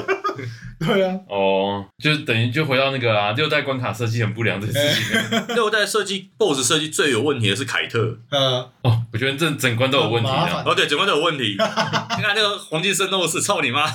[0.78, 5.46] 对啊，哦，就等于就回到那个啊，六代关卡设计很不良这件事情啊。
[5.56, 8.18] 六代设计 BOSS 设计最有问题的是凯特。
[8.30, 10.62] 嗯，哦，我觉得这整关都有问题啊。
[10.66, 11.56] 哦，对，整关都有问题。
[11.56, 13.86] 你看那个黄金圣斗士，操你妈！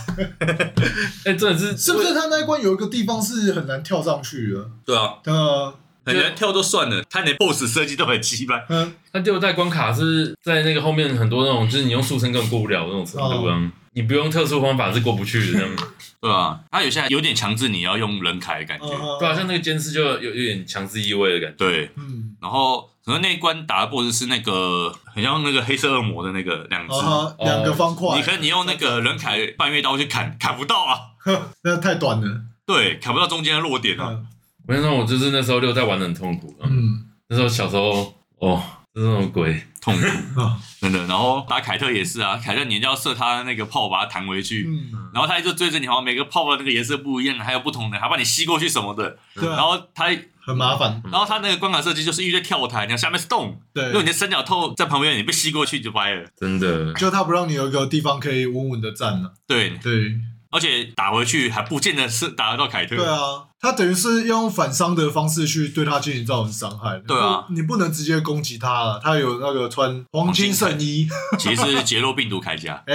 [1.24, 4.66] 哎，真的是是不是他那一关有一个地方是很难跳上去的？
[4.86, 5.74] 对啊，呃，
[6.12, 8.64] 很难跳都算了，他连 BOSS 设计都很鸡掰。
[8.68, 13.72] 嗯，它六代关卡是在那个后面很多那种，就是你用速成根本过不了的那种程度啊。
[13.92, 15.76] 你不用特殊方法是过不去的这样。
[16.22, 18.86] 对啊，他有些有点强制你要用人凯的感觉。
[18.86, 21.56] 呃对啊，像那个监视就有有点强制意味的感觉。
[21.56, 31.00] 对，嗯，然后可能那一关打的 BOSS 是那个很像那个黑色恶魔的那个两只，啊，两个方块，你可能你用那个人凯半月刀去砍，砍不到啊。
[31.64, 32.42] 那太短了。
[32.64, 34.08] 对，砍不到中间的落点啊。
[34.10, 34.26] 嗯
[34.70, 36.54] 我跟你说，我就是那时候六代玩的很痛苦。
[36.60, 38.62] 嗯，嗯那时候小时候，哦，
[38.94, 39.60] 这是那种鬼。
[39.80, 40.06] 痛苦，
[40.40, 40.98] 啊真的。
[41.06, 49.18] 然后打凯特也是啊，凯特你要射他的那个炮，把它弹回去，嗯，然后他一直追着你，好像每个炮的那个颜色不一样，还有不同的，还把你吸过去什么的。
[49.34, 50.04] 对啊，然后他，
[50.38, 51.02] 很麻烦。
[51.10, 56.28] 然后他那个关卡设计就是一直在跳台，你看下面是洞，对如果，你的三角透在旁边，你被吸过去就掰了。
[56.36, 59.32] 真的，就他不让你有一个地方可以稳稳的站了。
[59.48, 60.12] 对，对，
[60.50, 62.96] 而且打回去还不见得是打得到凯特。
[62.96, 67.00] 对啊，他等于是要用反伤的方式去对他进行造成伤害。
[67.06, 69.00] 对啊你不，能直接攻击他了。
[69.02, 71.08] 他有那个穿黄金圣衣，
[71.38, 72.94] 其实是杰洛病毒铠甲， 哎，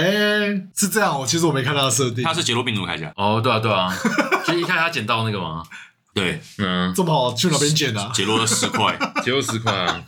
[0.74, 1.18] 是这样。
[1.18, 3.12] 我其实我没看他的设定，他是杰洛病毒铠甲。
[3.16, 3.92] 哦，对啊，对啊，
[4.46, 5.62] 就一开始他捡到那个嘛，
[6.14, 8.10] 对，嗯，这么好，去哪边捡啊？
[8.14, 8.98] 杰洛的十块。
[9.24, 10.02] 杰洛十块啊。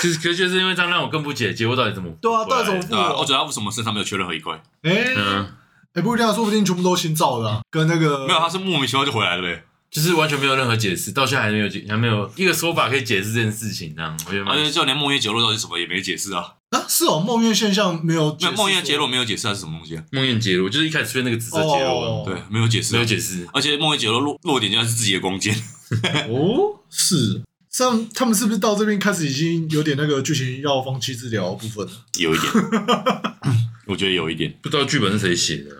[0.00, 2.08] 其实，可是就是因为这样让我更不解，结果到底怎么？
[2.22, 3.24] 对啊，到底怎么付对啊，我啊？
[3.24, 4.54] 觉得他为什么身上没有缺任何一块？
[4.82, 5.52] 哎，嗯，
[5.98, 9.64] 哎，不一定啊，说不定全部都新造的，跟那个没有，他是莫名其妙就回来了呗。
[9.90, 14.44] 就是完全没有任何解释，到现在还没有解，还没有一个说法可以解释这件事情，这样我觉得。
[14.44, 16.44] 而且就连梦魇结落到底是什么也没解释啊。
[16.70, 18.36] 啊，是哦，梦魇现象没有。
[18.40, 20.04] 那梦魇结落没有解释它是什么东西啊？
[20.12, 23.48] 梦魇结落就是一开始出现那个紫色结落，对，没有解释，没有解释。
[23.54, 25.54] 而且梦魇结落落落点竟然是自己的光剑。
[26.28, 27.42] 哦，是。
[27.70, 31.92] 像他们是不是到这边开始已经有点那个剧情要放弃治疗部分了？
[32.18, 32.52] 有一点，
[33.88, 34.54] 我觉得有一点。
[34.60, 35.70] 不知道剧本是谁写的，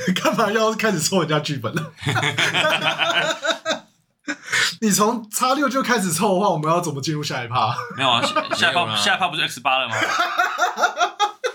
[0.22, 1.92] 干嘛要开始抽人家剧本了？
[4.82, 7.74] 你从叉六就开始抽的话，我们要怎么进入下一趴？
[7.96, 8.22] 没有啊，
[8.54, 9.94] 下 一趴下一趴不是 X 八了吗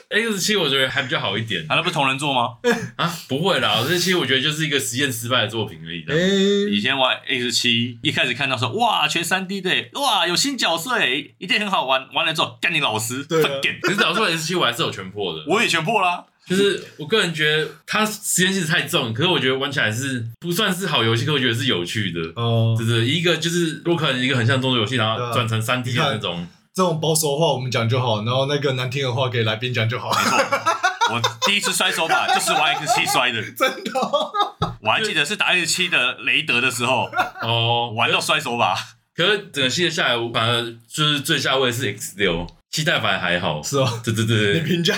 [0.10, 2.58] ？X 七我觉得还比较好一点，啊，那不是同人做吗？
[2.96, 6.06] 啊，不会啦，X 七我觉得就是一个实验失败的作品而已。
[6.08, 12.08] 欸、以前玩 X 七，一开始看到说哇，全三 D 的，哇，有新角色诶，一定很好玩。
[12.14, 13.50] 完了之后干你老师，对、啊，
[13.82, 16.26] 可是老实说 X 七我还是有全破的，我也全破啦。
[16.48, 22.22] 就是我个人觉得它实验性太重，可是我觉得玩起来是不算是好游戏，可我觉得是有趣的。
[22.36, 30.10] 哦，就是一个就是如果可能一个很像动作游戏，然后转成三 D 的那种，这种保守的话我们讲就好，然后那个难听的话给来宾讲就好。
[30.12, 30.38] 没错，
[31.14, 33.92] 我第一次摔手把就是玩 X 七摔的， 真的。
[34.82, 37.10] 我还记得是打 X 七的雷德的时候，
[37.42, 38.76] 哦，玩到摔手把。
[39.16, 42.46] 可是整个系列下来，我反而就是最下位是 X 六。
[42.76, 44.94] 期待反而还好，是哦，对对对，你评价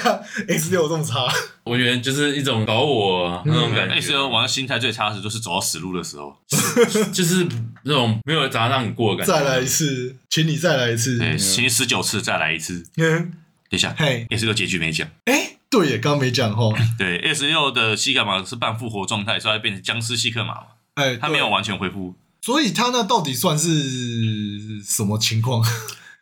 [0.48, 1.28] S 六这么差？
[1.64, 3.94] 我觉得就是一种搞我那种感觉。
[3.94, 6.36] S 六玩的心态最差的时候，就是走到死路的时候，
[7.14, 7.48] 就是
[7.84, 9.32] 那种没有砸让你过的感觉。
[9.32, 12.84] 再来一次，请你再来一次，请你十九次再来一次。
[12.96, 13.32] 嗯，
[13.70, 15.08] 等一下，嘿，X 六结局没讲。
[15.26, 16.76] 哎，对耶，刚刚没讲哈。
[16.98, 20.64] 对，X 六的西格玛是半复活状态，所以它变成僵尸西克玛嘛。
[20.96, 25.64] 哎，他没有完全恢复，所以他那到底算是什么情况？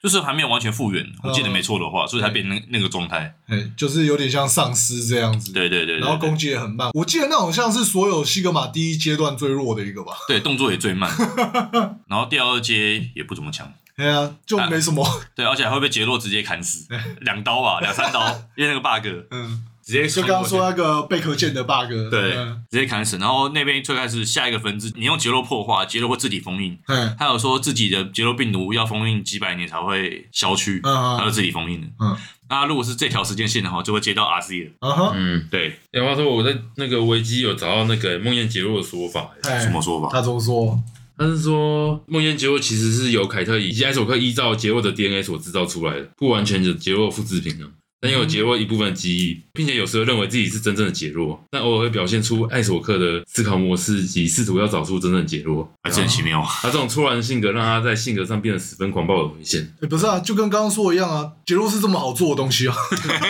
[0.06, 3.36] 就是还没有完全复原，我记得没错的话，所以才变成那那个状态。
[3.48, 5.52] 哎，就是有点像丧尸这样子。
[5.52, 5.98] 对对对。
[5.98, 10.13] 然后攻击也很慢，我记得那好像是所有西格玛第一阶段最弱的一个吧。
[10.28, 11.12] 对，动作也最慢。
[12.08, 13.74] 然后第二阶也不怎么强。
[13.98, 15.04] 对啊，就没什么。
[15.36, 16.86] 对，而且还会被杰洛直接砍死，
[17.22, 19.26] 两刀吧，两三刀，因为那个 bug。
[19.32, 19.65] 嗯。
[19.86, 22.34] 直接就刚刚说那个贝壳剑的 bug，对，
[22.71, 23.17] 直接砍死。
[23.17, 26.76] 然后那边最开始下一个分支，你用杰洛破坏，杰洛会自己封印。
[26.88, 31.88] 嗯，他有说自己的杰洛病毒要封印几百年才会消去，嗯，他就自己封印了。
[32.00, 32.17] 嗯，
[32.50, 35.13] 那如果是这条时间线的话，就会接到 RC 了。
[35.13, 35.80] 嗯，对。
[35.91, 40.10] 有话说我在那个维基有找到那个梦魇杰洛的说法，什么说法？
[40.12, 40.84] 他怎么说？
[41.17, 47.69] 他是说梦魇杰洛其实是由凯特以及艾索克依照杰洛的 DNA 所制造出来的，不完全的杰洛复制品啊。
[48.01, 56.43] 但有杰洛一部分的记忆，并且有时候认为自己是真正的杰洛，但偶尔会表现出艾索克的思考模式及试图要找出真正的杰洛，还真奇妙。
[56.62, 59.73] 他这种突然的性格，让他在性格上变得十分狂暴的危险。
[59.81, 62.75] 哎，不是啊，就跟刚刚说的一样啊，杰洛是这么好做的东西啊。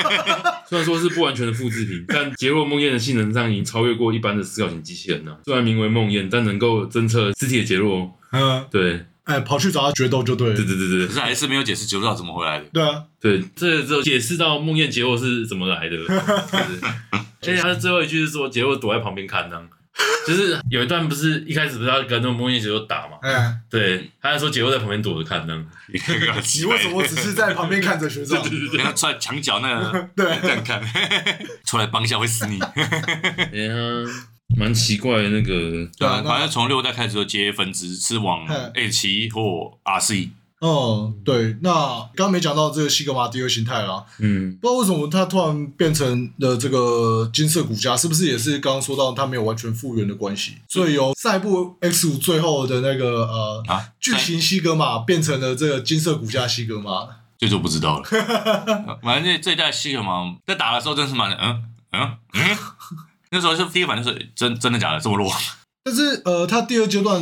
[0.68, 5.40] 虽然说是不完全的复制品，但杰洛梦魇的性能上已经超越过一般的思考型机器人了。
[5.46, 9.06] 虽然名为梦魇，但能够侦测尸体的杰洛，嗯，对。
[9.26, 10.56] 哎，跑去找他决斗就对了。
[10.56, 12.66] 对对对对，可是还是没有解释杰洛怎么回来的。
[12.72, 15.98] 对啊，对，这之后解释到梦魇杰洛是怎么来的。
[17.12, 19.62] 而且他的最后一句是说杰洛躲在旁边看呢，
[20.28, 23.18] 就是有一段不是一开始不是要跟那个梦魇杰洛打嘛？
[23.22, 25.66] 嗯，对，他还说杰洛在旁边躲着看呢。
[25.94, 28.42] 你为什么只是在旁边看着学长？
[28.42, 30.82] 对对对，然后出来墙角那个， 对，这样看，
[31.66, 32.60] 出来帮一下会死你。
[34.58, 40.30] 蛮奇怪的那个，对啊，反正从六代开始就接分支，是往 A 七或 RC。
[40.60, 41.72] 哦，对，那
[42.16, 50.54] 刚刚没讲到这个西格玛第二形态啦，嗯，不知道为什么它突然变成了这个金色骨架，是不是也是刚刚说到它没有完全复原的关系？
[50.70, 58.06] 所以由赛博 X 五最后的那个呃啊巨型西格玛变成了这个金色骨架西格玛，这就不知道了。
[59.04, 62.58] 反正这这代西格玛在打的时候真是蛮嗯嗯嗯。
[63.36, 65.00] 那时候是第一反应是真真的假的？
[65.02, 65.30] 这么弱，
[65.84, 67.22] 但是呃，他第二阶段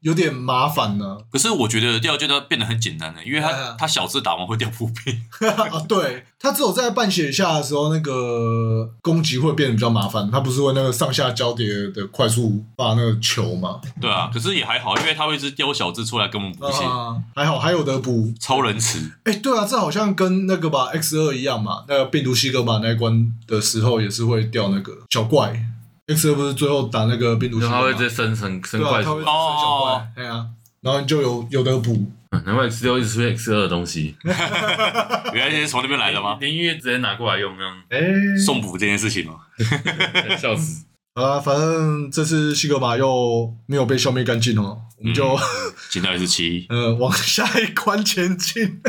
[0.00, 1.18] 有点麻烦呢。
[1.30, 10.30] 可是我觉得第二阶段变得很简单了，因为它、哎、他小字打完会掉负兵 啊，对，他只有在半血下的时候，那个攻击会变得比较麻烦。
[10.30, 13.80] 它不是会那个上下交叠的快速发那个球吗？
[14.00, 18.30] 对啊，可是也还好，因为它会一直丢小字出来跟我们补血、啊，还好还有得补。
[18.40, 25.64] 超仁慈，哎、欸，对啊，这好像跟那个吧 X 二一样嘛，那个病毒西格玛那一关的时候也是会掉那个小怪。
[26.14, 30.46] X 二不是最后打那个病毒西格玛，它会直接生成生怪，它会生小怪，对啊，
[30.80, 32.10] 然后你就有有得补。
[32.44, 34.14] 难怪 X 六一直出现 X 二的东西，
[35.34, 36.38] 原来是从那边来的吗？
[36.40, 39.34] 连音乐直接拿过来用这样，送补这件事情吗？
[40.38, 40.84] 笑死！
[41.16, 45.36] 好啦，反正这次西格玛又没有被消灭干净哦，我们就，
[45.90, 48.80] 现在是七，呃，往下一关前进。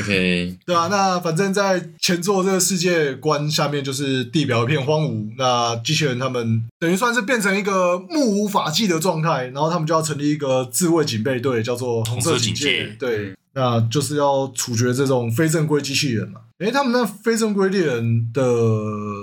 [0.00, 16.40] OK， 对啊，那反正在前作这个世界观下面，就是地表一片荒芜，那机器人他们等于算是变成一个目无法纪的状态，然后他们就要成立一个自卫警备队，叫做红色警戒，对，那就是要处决这种非正规机器人嘛。
[16.58, 18.42] 诶，他们那非正规猎人的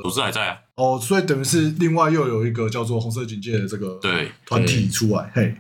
[0.02, 0.58] 组织还在啊？
[0.74, 4.32] 哦，所以等于是另外又有一个叫做红色警戒的这个对。
[4.46, 5.56] 团体出来，嘿，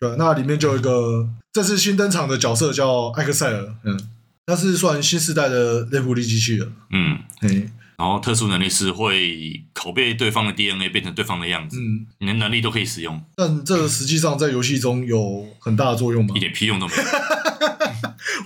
[0.00, 4.00] 对，那里面就有一个这次新登场的角色叫艾克塞尔，嗯，
[4.46, 16.34] 他是算新时代的内普利机器人，嗯，嘿，然后特殊能力是会拷贝对方的 DNA 变成对方的样子，嗯，你的能力都可以使用，但这个实际上在游戏中有很大的作用吗？
[16.34, 17.02] 一点屁用都没有。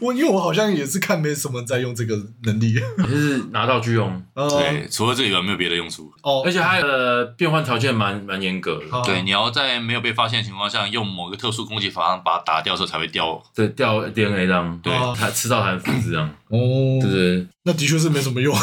[0.01, 4.23] 我因为我好像也是看没什么在用这个能力，就是拿道具用。
[4.35, 6.13] 对，除了这个以外没有别的用处。
[6.23, 9.03] 哦，而且它的变换条件蛮蛮严格的。
[9.05, 13.43] 对，你要在没有被发现的情况下，用某个特殊攻击法把它打掉的时候才会掉。
[13.55, 14.79] 对，掉 DNA 这样。
[14.83, 16.29] 对，它吃到它的复制这样。
[16.49, 16.59] 哦，
[17.03, 17.47] 对对。
[17.65, 18.55] 那的确是没什么用。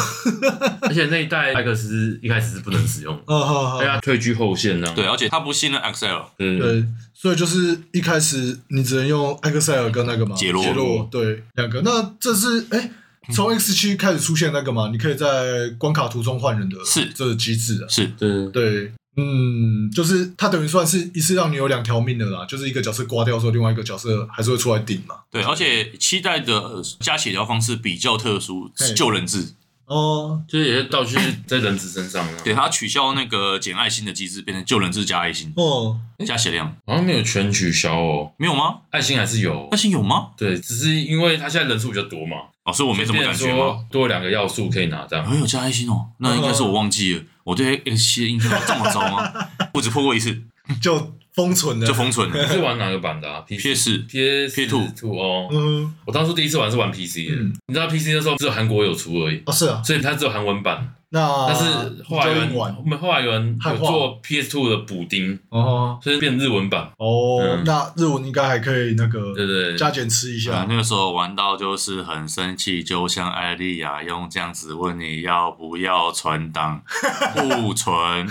[0.82, 4.92] 而且那一代艾克斯一开始是不能使用，因为它退居后线呢。
[4.94, 6.22] 对，而且他不信任 Excel。
[6.36, 6.84] 对。
[7.18, 11.80] 所以就是一开始你只能用艾克赛尔跟那个嘛，杰洛杰洛，对，两个。
[11.80, 12.90] 那这是哎，
[13.32, 25.14] 从 X 七开始出现那个嘛，你可以在关卡途中换人的，是这个机制啊，是，对对，嗯，就是它等于算是一次让你有两条命的啦，就是一个角色挂掉之后，另外一个角色还是会出来顶嘛。
[25.30, 29.54] 对，而且期待的加血条方式比较特殊，是救人质。
[29.86, 38.78] 哦，就是有些道具在人质身上，对，他取消那个捡爱心的机制，变成救人质加爱心，哦，加血量，好像没有全取消哦，没有吗？
[38.90, 40.30] 爱心还是有，爱心有吗？
[40.36, 43.84] 对，只是因为他现在人数比较多嘛，哦，所以我没什么感觉吗？
[43.90, 49.32] 多两个要素可以拿这样，没有加爱心哦，那应该是我忘记了，我对 X 七的印象这么糟吗？
[49.74, 50.42] 我只破过一次，
[50.82, 51.14] 就。
[51.36, 52.28] 封存的，就封存。
[52.30, 53.40] 你是玩哪个版的啊？
[53.46, 55.48] P 四、P P Two Two 哦。
[55.52, 57.36] 嗯，我当初第一次玩是玩 P C 的。
[57.68, 59.42] 你知道 P C 的时候只有韩国有出而已。
[59.46, 59.82] 哦，是啊。
[59.84, 60.94] 所以它只有韩文版。
[61.10, 66.90] 那但是后来有人，后来有人有做 P S Two 的补丁，哦，所以变日文版。
[66.98, 70.66] 哦，那日文应该还可以那个，对对，加减吃一下。
[70.68, 76.82] 那个时候玩到就是很生气，就像艾丽亚用这样子问你要不要存档，
[77.36, 78.26] 不存。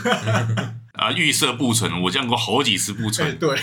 [0.98, 1.12] 啊！
[1.12, 3.38] 预设不存，我见过好几次不存。
[3.38, 3.58] 对，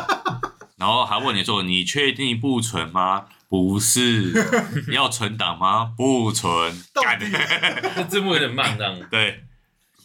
[0.76, 4.32] 然后还问你说：“你确定不存吗？”不是，
[4.88, 5.92] 你 要存档吗？
[5.96, 6.72] 不存。
[6.94, 7.18] 干，
[7.94, 8.98] 这字幕有点慢，这样。
[9.10, 9.43] 对。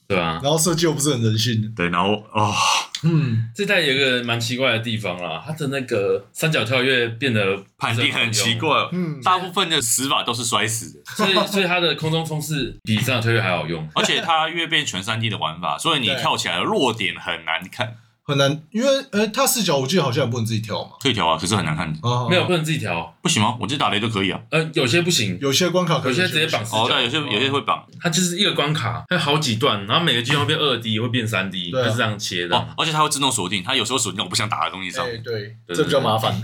[0.09, 1.71] 对啊，然后设计又不是很人性。
[1.75, 2.51] 对，然后哦，
[3.03, 17.97] 嗯，这代有一个蛮奇怪的地方啦，它的那个三角跳跃变得判定很奇怪，嗯，大部分的死法都是摔死的，所以所以它的空中冲刺比三角跳跃还好用，而且它越变全三 D 的玩法，所以你跳起来的落点很难看。
[18.29, 21.87] 很难，因为呃，他视角我记得好像也不能自己调嘛，可以调啊，可是很难看。
[22.29, 23.57] 没有，不能自己调，不行吗？
[23.59, 24.39] 我直接打雷就可以啊。
[24.51, 26.83] 呃，有些不行，有些关卡，有些直接绑视角。
[26.83, 27.83] 哦，对，有些有些会绑。
[27.99, 32.55] 它就是一个关卡，它有好几段，然后每个机会变二 D，会变三 D，它是这样切的。
[32.55, 35.05] 哦，而且它会自动锁定，它有时候锁定我不想打的东西上。
[35.23, 36.39] 对，这比较麻烦。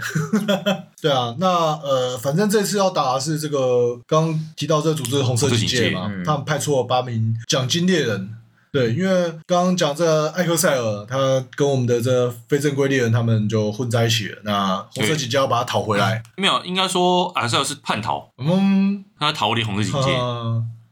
[1.01, 8.29] 对 啊，那呃，反正这次要打的是这个刚提到这个组织红色警戒嘛，他们派出了八名奖金猎人。
[8.75, 11.17] 对，因为刚刚讲这艾克塞尔，他
[11.55, 14.41] 跟我们的这非正规猎人他们就混在一起了。
[14.43, 18.29] 那红色警戒要把他讨回来，没有，应该说艾克塞尔是叛逃。
[18.37, 20.11] 嗯，他逃离红色警戒。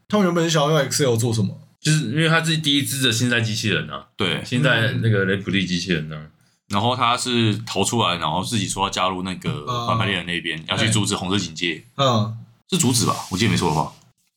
[0.08, 1.60] 他们原本想要用 Excel 做什么？
[1.82, 4.06] 就是因为他是第一支的新代机器人啊。
[4.16, 6.24] 对，新代那个雷普利机器人呢、啊。
[6.70, 11.84] 然后他是逃出来，然后自己说要加入那个反派猎人那边，要去阻止红色警戒。
[11.98, 12.34] 嗯，
[12.70, 13.14] 是阻止吧？
[13.30, 13.92] 我记得没错的话。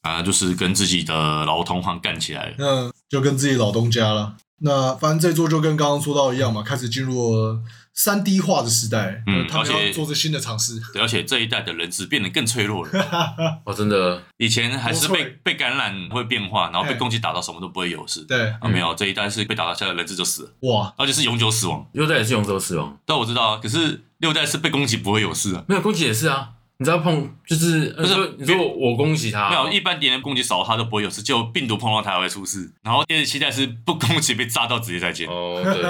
[0.07, 1.15] 啊，就是跟自己的
[1.45, 4.35] 老同行干起来了，那，就跟自己老东家了。
[4.61, 7.61] 那反正这座就跟刚刚说到一样嘛，开始进入了
[7.93, 10.81] 三 D 化的时代，嗯，他们要做着新的尝试。
[10.95, 12.91] 对，而且这一代的人质变得更脆弱了。
[13.67, 18.23] 哦，真的，以前还是被被感染会变化，然后被攻击打到什么都不会有事。
[18.23, 20.51] 对，啊，没有，这一代是被打到下来人质就死了。
[20.61, 21.87] 哇，而且是永久死亡。
[21.93, 26.53] 六代也是永久死亡，但我知道啊，可是六代是被攻击不会有事啊，没有攻击也是啊。
[26.79, 28.35] 你知道碰就是不是？
[28.39, 32.71] 你说我攻击他，没有一般敌人攻击少他都不会有事，就病毒碰到他还会出事。
[32.83, 35.27] 然后第二期待是不攻击被炸到直接再见。
[35.29, 35.83] 哦，对，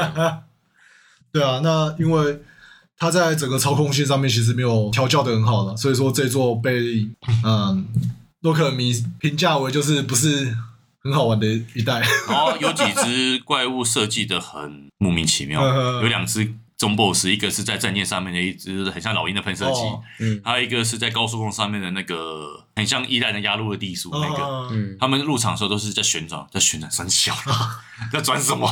[1.32, 2.40] 对啊，那因为
[2.96, 7.08] 他在整个操控性上面其实没有调教的很好了，所以说这座被
[7.44, 7.86] 嗯
[8.42, 10.56] 洛克迷评价为就是不是
[11.02, 12.00] 很好玩的一代。
[12.30, 15.66] 然后有几只怪物设计的很莫名其妙，
[16.00, 16.54] 有两只。
[16.78, 27.34] 中 boss 一个是在战舰上面的一只很像老鹰的喷射机，哦嗯、还有一个是在高速公路上面的那个很像一代的压路的地鼠那个，哦嗯、他们入场的时候都是在旋转，在旋转三小，
[28.12, 28.68] 在转什么？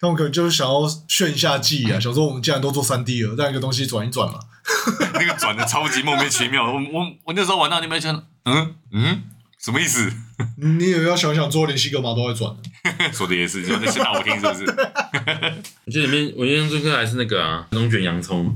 [0.00, 4.40] 他们可能就是想要炫一下技啊， 想说我们既然都做三 D 了，让一个东西转一转嘛。
[5.14, 8.10] 那个转的超级莫名其妙，我我我那时候玩到那边就，
[8.44, 9.22] 嗯嗯，
[9.60, 10.12] 什么意思？
[10.56, 12.54] 你也要想想，做连西格玛都会转。
[13.12, 14.64] 说的也是，就那些大舞厅是不是？
[15.84, 18.54] 我记得里面我印象最深刻还是那个啊，龙卷洋葱。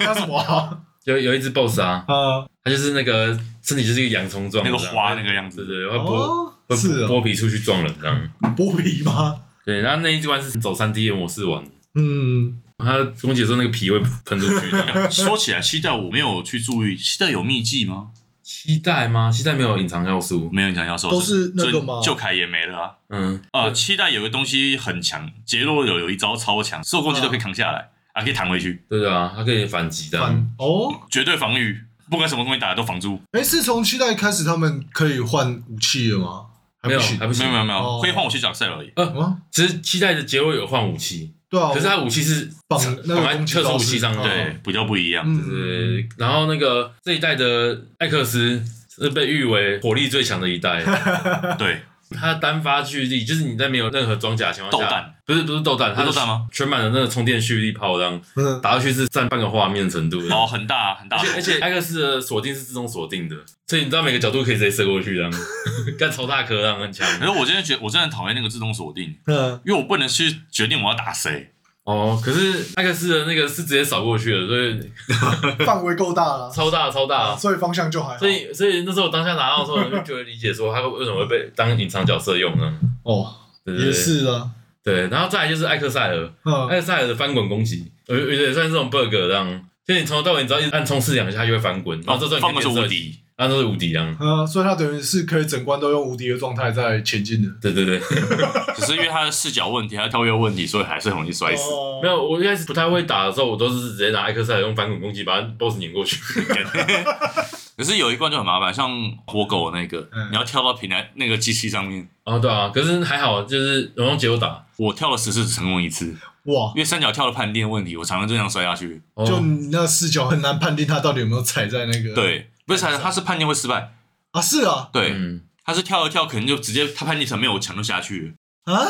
[0.00, 0.78] 那什么、啊？
[1.04, 8.30] 有有一只 BOSS 啊，啊，他就是那个身体就是一个洋葱状，那个花那个样子，对对，会剥、哦、会是剥皮出去撞人这样。
[8.56, 9.36] 剥皮吗？
[9.64, 11.64] 对，然后那一关是走三 D 的模式玩。
[11.94, 14.70] 嗯，他跟我解说那个皮会喷出去。
[15.10, 18.08] 说起来，西代我没有去注意，西代有秘技吗？
[18.46, 19.28] 七代吗？
[19.28, 22.00] 期待没有隐藏要素，没有隐藏要素，都是那个吗？
[22.00, 22.92] 旧凯也没了啊。
[23.08, 27.88] 嗯啊，期待有个东西很强，杰洛有有一招超强，所有攻击都可以扛下来。
[28.14, 30.18] 还可以弹回去，对的啊，他可以反击的，
[30.58, 31.78] 哦，绝对防御，
[32.08, 33.20] 不管什么东西打的都防住。
[33.32, 36.46] 哎，是从期待开始他们可以换武器了吗？
[36.84, 38.90] 没有，还不行，没有没有没有，可以换武器角色而已。
[38.96, 45.24] 呃，其实期待的杰洛有换武器，对啊，可是他武器是绑那个特殊武器上，对，比较不一样。
[45.44, 48.62] 是，然后那个这一代的艾克斯
[48.98, 50.82] 是被誉为火力最强的一代，
[51.58, 51.80] 对。
[52.10, 56.46] 它单发蓄力就是你在没有任何装甲情况下，豆弹不是不是豆弹，它是豆弹吗？
[56.52, 58.20] 全满的那个充电蓄力炮，这样
[58.62, 60.18] 打下去是占半个画面程度。
[60.30, 61.16] 哦，很大很大。
[61.16, 63.36] 而且而且艾克斯的锁定是自动锁定的，
[63.66, 65.32] 所以你知道每个角度可以直接射过去，这样
[65.98, 67.06] 干超大颗，这样很强。
[67.18, 71.52] 可是我真的觉得我真的讨厌那个自动锁定，嗯，因为我不能去决定我要打谁。
[71.86, 74.80] 哦，可是艾克斯的那个是直接扫过去的，所以
[75.64, 78.18] 范围够大了，超 大超大， 所以方向就还好。
[78.18, 82.74] 所以所以那时候我当下拿到的时候，就就会理解说他为什么会被当隐藏角色用呢？
[83.04, 83.32] 哦，
[83.64, 84.50] 也是啊，
[84.82, 86.28] 对，然后再来就是艾克塞尔，
[86.68, 93.16] 艾克塞尔的翻滚攻击，有有点算这种 bug 这样，就你从头到尾你只要一直按冲刺两下，它就会翻滚，然后这时候你可以变无敌。
[93.38, 94.16] 那都是无敌啊！
[94.18, 97.50] 嗯，所以他等于是可以整关都用无敌的状态在前进的。
[97.60, 98.00] 对对对，
[98.74, 101.70] 只是因为他的视角问题，他的跳跃问题，所以还是很容易摔死。
[101.70, 106.16] 哦、没有，我一开始不太会打的时候，我都是直接拿艾克赛用反滚攻击把 BOSS 碾过去。
[107.76, 108.90] 可是有一关就很麻烦，像
[109.26, 112.08] 火狗那个，嗯、你要跳到平台那个机器上面。
[112.24, 116.16] 哦，对啊，可是还好，就是我用节奏打，我跳了十次成功一次。
[116.44, 116.72] 哇！
[116.74, 119.02] 因为三角跳的判定问题，我常常就这样摔下去。
[119.12, 122.14] 哦、就你那视角很难判定他到底有没有踩在那个。
[122.14, 122.48] 对。
[122.66, 123.92] 不是，他是判定会失败。
[124.32, 124.40] 啊！
[124.42, 128.34] 是啊，对，嗯、他是跳一跳，可能就直接他判定成没有墙就下去。
[128.66, 128.84] 了啊，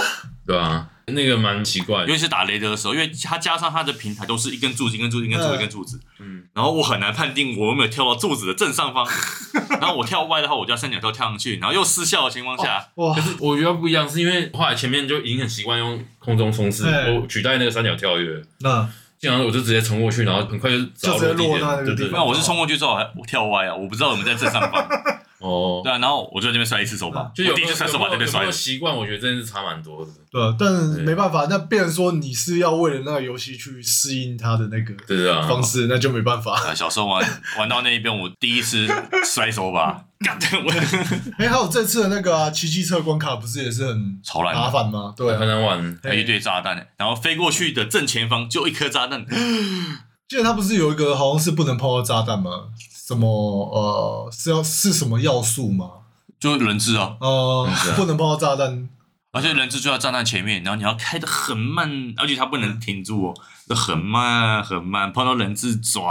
[0.47, 9.07] 对啊，那个蛮奇怪，尤其是打雷德的时候，因为他加上他的平台都是一根柱子，一根柱子，一根柱子，一根柱子，嗯，然后我很难判定我有没有跳到柱子的正上方，
[9.79, 13.15] 然后我跳歪的话，我就要三角跳跳上去，然后又失效的情况下，哇！
[13.15, 18.89] 可是我觉得不一样，是因为后来前面就已经很习惯用空中冲刺，我取代那个三角跳跃，那。
[19.19, 21.61] 经常我就直接冲过去，然后很快就找落地点。
[21.85, 24.87] 对对，那我是冲过去之后还我跳歪啊，我不知道我们在正上方。
[25.39, 28.45] 哦，对啊，然后我就在那边摔一次手把，就第一次摔手把在那边摔。
[28.45, 30.11] 有习惯，我觉得真的是差蛮多的。
[30.31, 36.75] 对，但没办法，那变成说你是要为了那个游戏去适应它的那个对啊方式，那就没办法。
[36.75, 38.87] 小时候玩玩到那一边，我第一次
[39.25, 40.05] 摔手把。
[41.39, 45.13] 哎，还有这次的那个啊，骑机车关卡不是也是很超难麻烦吗？
[45.15, 49.27] 对，很难玩，还一堆炸弹，然后飞过去的正前方就一颗炸弹。
[50.29, 52.69] 记得他不是有一个好像是不能碰到炸弹吗？
[53.07, 55.91] 什么呃是要是什么要素吗？
[56.41, 58.89] 就是人质啊，呃，不能碰到炸弹，
[59.33, 63.35] 而且人质就在炸弹前面，然后你要开的很慢，而且它不能停住哦。
[63.69, 66.07] 就很慢很慢，碰到人质转，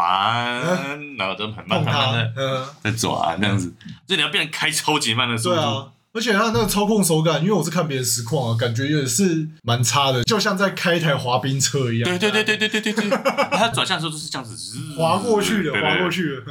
[1.17, 3.73] 然后就很慢很慢的在转，这样子，
[4.07, 5.89] 就你要变成开超级慢的速度。
[6.15, 12.09] 而且它那个操控手感，因为我是看别人实况啊，感觉也是蛮差的，就像在开一台滑冰车一样。
[12.09, 13.09] 对对对对对对对对，
[13.51, 14.55] 它转向的时候就是这样子，
[14.97, 16.41] 滑过去的，滑过去的，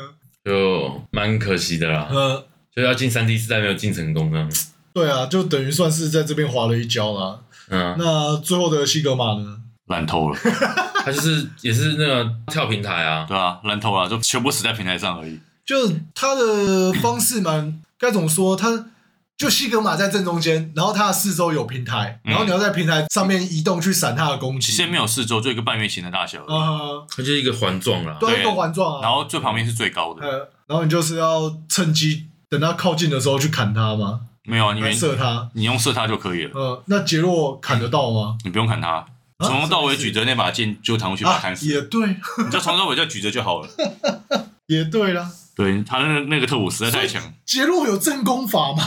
[0.45, 2.09] 就蛮可惜的啦。
[2.13, 2.45] 嗯，
[2.77, 4.47] 就要进三 D 四代没有进成功呢。
[4.93, 7.41] 对啊，就等于算是在这边滑了一跤啦。
[7.71, 9.57] 嗯，那最后的西格玛呢？
[9.87, 10.39] 烂透了。
[11.05, 15.41] 他就是也是那个跳平台啊，对啊，烂透了，就全部死在平台上而已。
[15.65, 18.55] 就他的方式蛮该怎么说？
[18.55, 18.91] 他
[19.37, 24.71] 就西格玛在正中间，然后它的四周有平台，然后你要在平台上面移动去闪它的攻击。
[24.71, 26.43] 其实没有四周，就一个半月形的大小。
[26.45, 29.03] 啊，它就是一个环状啦，对，一个环状啊。
[29.03, 30.25] 然后最旁边是最高的。
[30.27, 34.21] 呃然后你就是要趁机等它靠近的时候去砍它吗？
[34.45, 36.53] 没有啊，你射它，你用射它就可以了。
[36.55, 38.39] 嗯，那杰洛砍得到吗？
[38.45, 39.05] 你不用砍他。
[39.41, 43.69] 从头到尾举着那把剑就弹过去把他砍死，也对，你就从头到尾就举着就好了。
[44.69, 47.21] 也对啦，对他那个那个特务实在太强。
[47.45, 48.83] 杰洛有正攻法吗？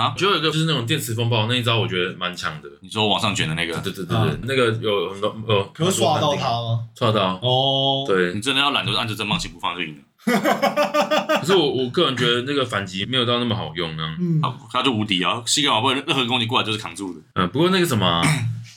[0.00, 2.68] 啊，就有一个就是那种电磁风暴那一招，我觉得蛮强的。
[2.80, 3.76] 你说往上卷的那个？
[3.80, 6.80] 对对对对，那个有很多呃，可以刷到他吗？
[6.98, 8.04] 刷到哦。
[8.06, 10.02] 对，你真的要懒，得按着正方形不放就赢了。
[11.40, 14.16] 可是我我个人觉得那个反击没有到那么好用呢。
[14.18, 14.40] 嗯，
[14.72, 17.20] 他就无敌啊，西格玛不会任何攻击过来就是扛住的。
[17.34, 18.22] 嗯，不过那个什么。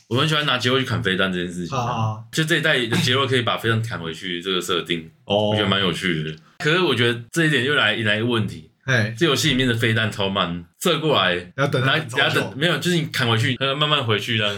[0.09, 1.75] 我很喜欢拿杰洛去砍飞弹这件事情。
[1.75, 6.35] 啊，就这一代的杰洛可以把飞弹砍回去，这个设定，哦，我觉得蛮有趣的。
[6.59, 14.55] 可是我觉得这一点又来引来一个问题，哎，这游戏里面的飞弹超慢，射过来，要等它然后等下等，没有，就是你砍回去，它慢慢回去这样。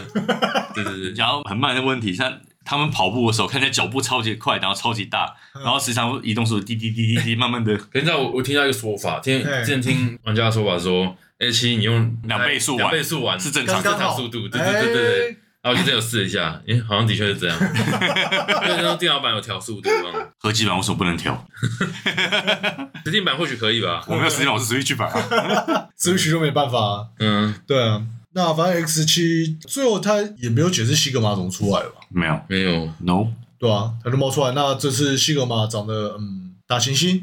[0.74, 7.76] 对对对，然后很慢的问题，像他们跑步的时候，看起来脚步超级快，然后超级大，然后时常移动速度滴滴滴滴滴， 慢慢的。
[7.76, 15.30] 可是你知道我我听到一个说法，听之前听玩家的说法说，A 七你用两倍速玩两倍速玩是正常正常速度，对对对对对。
[15.30, 15.36] 哎
[15.66, 17.58] 然后我就这样试了一下，诶，好像的确是这样，
[18.62, 21.44] 因为那电脑版有调速度嘛，合集版为什么不能调？
[23.04, 24.00] 实体版或许可以吧。
[24.06, 25.88] 我没有实体版，我是 Switch 版啊。
[25.98, 27.06] Switch 就没办法啊。
[27.18, 28.00] 嗯，对啊，
[28.34, 32.00] 那反正 X 七最后他也没有解释西格玛怎么出来了吧？
[32.10, 33.26] 没有没有，，No。
[33.58, 34.52] 对啊，他就冒出来。
[34.52, 37.22] 那这次西格玛长得嗯大猩猩，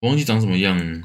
[0.00, 1.04] 我忘记长什么样。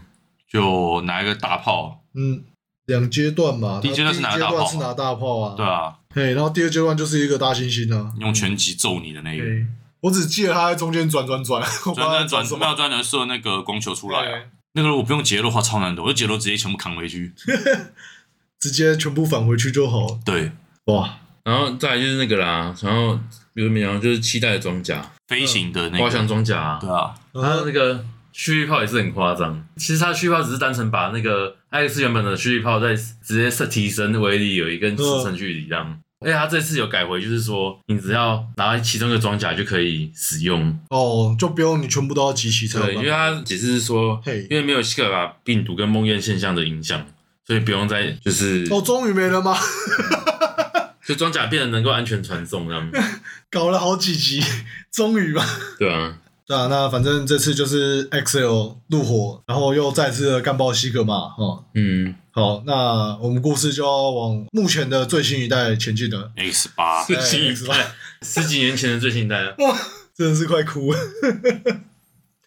[0.51, 2.43] 就拿一个大炮，嗯，
[2.85, 3.79] 两阶段嘛。
[3.81, 5.55] 第一阶段是拿大炮是拿大炮啊。
[5.55, 8.11] 对啊，嘿，然后第二阶段就是一个大猩猩啊。
[8.19, 9.65] 用拳击揍你的那个，嘿，
[10.01, 14.43] 我只记得他在中间转转转，转 转转转，没有转转射那个光球出来啊。
[14.73, 17.31] 那个如果不用杰洛的话超难的，我就杰洛直接全部扛回去。
[18.59, 20.19] 直接全部返回去就好。
[20.25, 20.51] 对，
[20.85, 23.19] 哇，然后再来就是那个啦，然后
[23.53, 28.03] 比如然后就是期待的装甲，飞行的那滑翔个，装甲啊，对啊，然后那个
[28.33, 29.65] 蓄力炮也是很夸张。
[29.77, 35.99] 其实它蓄力炮只是单纯把那个艾克斯原本的蓄力炮再直接设提升威力而已，跟射程距离这样。
[36.19, 40.79] 而且它这次有改回，就是说你只要拿其中一个装甲就可以使用。
[40.89, 47.05] 哦，就不用你全部都要集齐才有对，因为它解释是说，嘿因为没有西格玛病毒跟梦魇现象的影响，
[47.45, 49.55] 所以不用再就是，哦，终于没了吗？
[51.05, 52.89] 就装甲变得能够安全传送这样。
[53.51, 54.41] 搞了好几集，
[54.89, 55.45] 终于吧。
[55.77, 61.63] 对啊，对啊，那反正这次就是 XL 入伙，然后又再次的干爆西格玛哈。
[61.73, 66.31] 嗯，好，那我们故事就要往目前的最新一代前进了。
[66.35, 67.91] X 八，最新一哎代，
[68.21, 69.55] 十几年前的最新一代了。
[69.59, 69.77] 哇，
[70.15, 70.99] 真的是快哭了。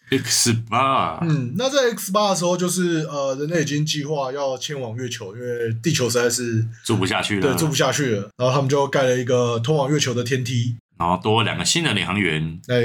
[0.09, 10.77] X 八，嗯，那在 X 八的时候，就是呃，人类已经计划要迁往月球，因为地球实在是住不下去了，对住不下去了，然后他们就盖了一个通往月球的天梯。
[10.97, 12.77] 然后多了两个新的领航员，哎，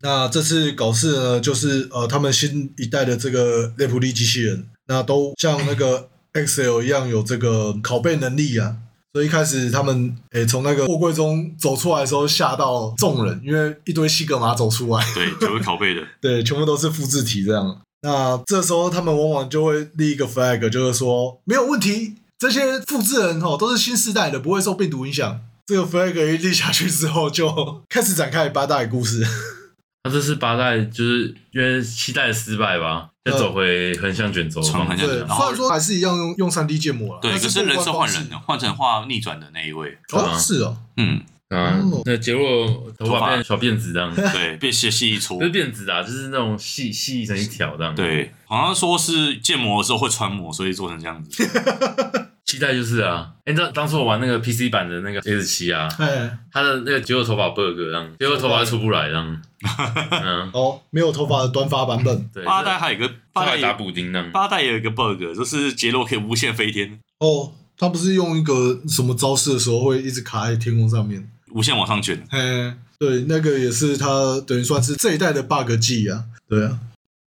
[0.00, 8.76] 那这次搞事呢，就是呃，他们新一代的这个雷普利机器人，那都像那个 XL 一样有这个拷贝能力啊。
[9.14, 17.80] 所以一开始他们诶从那个货柜中走出来的时候吓到众人，因为一堆西格玛走出来，对，就是拷贝的， 对，全部都是复制体这样。
[18.02, 25.40] 那这时候他们往往就会立一个 flag，就是说没有问题，这些复制人哦都是新世代的，不会受病毒影响。
[25.64, 29.26] 这个 flag 一立下去之后，就开始展开八大的故事。
[30.06, 34.66] 他这次八代就是因为七代的失败吧，再走回横向卷轴嘛。
[34.66, 41.20] 对，从横向卷轴，然虽后然说还是一样用用三 D 建模了，对，但可是人设换人了，换成画逆转的那一位，哦，是哦，嗯，
[41.50, 45.38] 啊哦，那结果头发变小辫子这样， 对，变细细一撮。
[45.38, 51.44] 不，是辫子啊，就是那种细细成一条这样。，对，好像说是建模的时候会穿模，所以做成这样子。
[52.46, 56.06] 期待就是啊，哎，你知道当初我玩那个 PC 版的那个 S 七啊，对，
[56.52, 59.42] 它的那个结果头发 bug 这样，结果头发出不来这样。
[60.10, 64.30] 嗯，哦，没有头发的短发版本，对，八代还有一个八代打补丁呢。
[64.32, 72.22] 八代也有一个 bug，就是杰洛可以无限飞天，哦，他不是用一个什么招式的时候会一直卡在天空上面，无限往上卷。
[72.30, 72.38] 嘿，
[72.98, 76.78] 对，那个也是他等于算是这一代的 bug 技啊，对啊，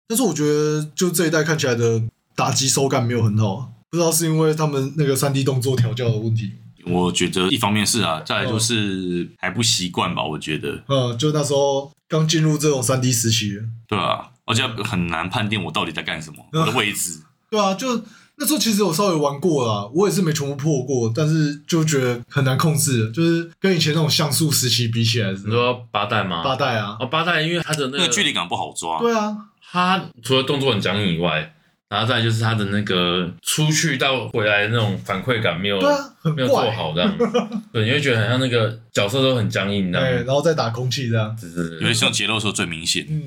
[0.05, 2.03] 但是我觉得就这一代看起来的
[2.35, 6.51] 打击手感没有很好啊，不知道是因为他们那个三 D 动作调教的问题，
[6.85, 13.57] 我觉得一方面是啊，再来就是还不习惯吧，我觉得，嗯，就那时候刚进入这种三 D 时期，
[13.87, 17.21] 对啊，而且很难判定我到底在干什么，我的位置。
[17.49, 18.03] 对啊，就
[18.39, 26.43] 那时候其实我稍微玩过啦，我也是没全部破过，但是就觉得很难控制，就是跟以前那种像素时期比起来是你说八代吗？
[26.43, 29.35] 八代啊，哦，八代因为它的那个那个距离感不好抓，对啊，
[29.71, 31.51] 它除了动作很僵硬以外，
[31.89, 37.17] 然后再来就是它的那个出去到回来的那种反馈感没有对啊，很没有做怪，好这样，
[37.73, 43.03] 对，你会觉得很像那个角色都很僵硬这哎，样，然后再打空气这样，只是尤其是用杰洛的时候最明显。
[43.09, 43.23] 嗯，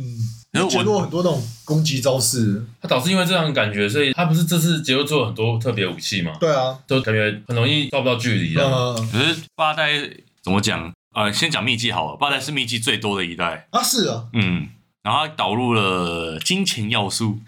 [0.52, 9.92] 然后我减弱很多那种攻击招式，他导致因为这样的感觉，所以他不是这次杰洛做了很多特别武器嘛，对啊，就感觉很容易到不到距离可是八代
[10.42, 10.92] 怎么讲？
[11.12, 14.68] 呃，先讲秘技好了，八代是秘技最多的一代，啊是啊，嗯，
[15.02, 17.40] 然后他导入了金钱要素，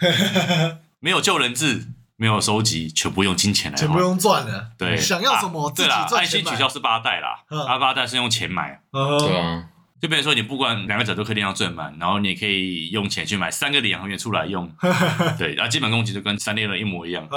[0.98, 1.86] 没有救人质，
[2.16, 3.86] 没有收集，全部用金钱来换。
[3.86, 7.64] 钱不用赚了，对，想要什么自己啊对啦，赚爱心取消，是八代啦，嗯。
[7.66, 9.18] 它八代是用钱买，嗯。
[9.20, 9.64] 对啊，
[10.02, 14.68] 就比如说你不管两个角都可以练到最满，然后你也可以用钱去买三个领航员出来用，
[15.38, 17.28] 对，然后基本攻击就跟三猎人一模一样，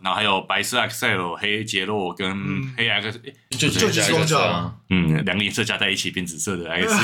[0.00, 6.94] 然后还有白色 Excel、黑杰洛跟黑 X，就就几装甲，嗯，两个颜色加在一起变紫色的 X，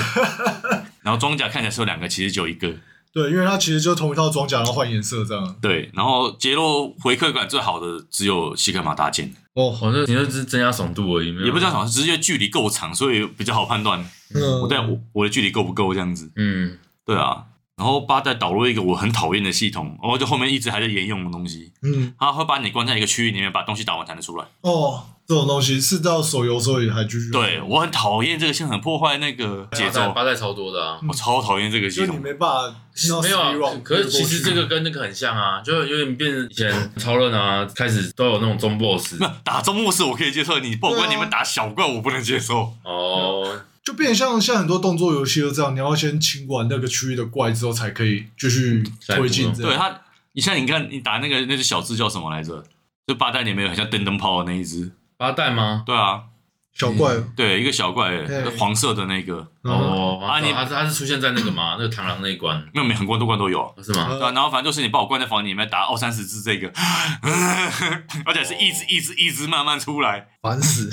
[1.02, 2.72] 然后装甲看起来是有两个，其实就一个。
[3.12, 5.56] 对，因为它其实就同一套装甲，然后换颜色这样。
[5.60, 9.34] 对，然后杰洛回馈感最好的只有西格玛大剑。
[9.54, 14.00] 哦，好像你就是增加爽度而已，也不是增加爽是因为距离够长，所以比较好判断。
[14.34, 16.30] 嗯，我在我我的距离够不够这样子？
[16.36, 17.46] 嗯，对啊。
[17.76, 21.72] 然后八代导入一个我很讨厌的系统，然后就后面一直还在沿用的东西。
[21.82, 24.44] 嗯，他会把你关在一个区域里面，把东西打完才能出来。
[24.60, 25.04] 哦。
[25.30, 27.30] 这种东西是到手游时候也还继续。
[27.30, 30.10] 对，我很讨厌这个系统，很破坏那个节奏。
[30.10, 32.08] 八代超多的啊，我超讨厌这个系统。
[32.08, 33.54] 就你没办法，没有啊。
[33.84, 39.14] 可是其实这个跟那个很像啊，就有点变成以前超人啊，开始都有那种中 boss。
[39.20, 42.72] 那打中 boss 我可以接受，你不管你们打小怪我不能接受。
[42.82, 49.52] 哦，就变像像很多动作游戏都这样，你要先清完那个区域的怪之后，才可以继续推进。
[49.52, 49.96] 对他，
[50.32, 52.64] 你像你看你打那个那只小只叫什么来着？
[53.06, 54.90] 就八代里面有很像灯灯泡的那一只。
[55.20, 55.82] 八代吗？
[55.84, 56.22] 对啊，
[56.72, 58.10] 小怪，对，一个小怪，
[58.58, 59.46] 黄色的那个。
[59.64, 61.76] 哦，啊，你他他是出现在那个吗？
[61.78, 62.58] 那个螳螂那一关？
[62.72, 64.08] 没有，每很多关都有，是吗？
[64.08, 66.72] 对啊，然后反正就是你把我关在房里面打二三十只这个，
[68.24, 70.90] 而且是一直一直一直慢慢出来，烦死！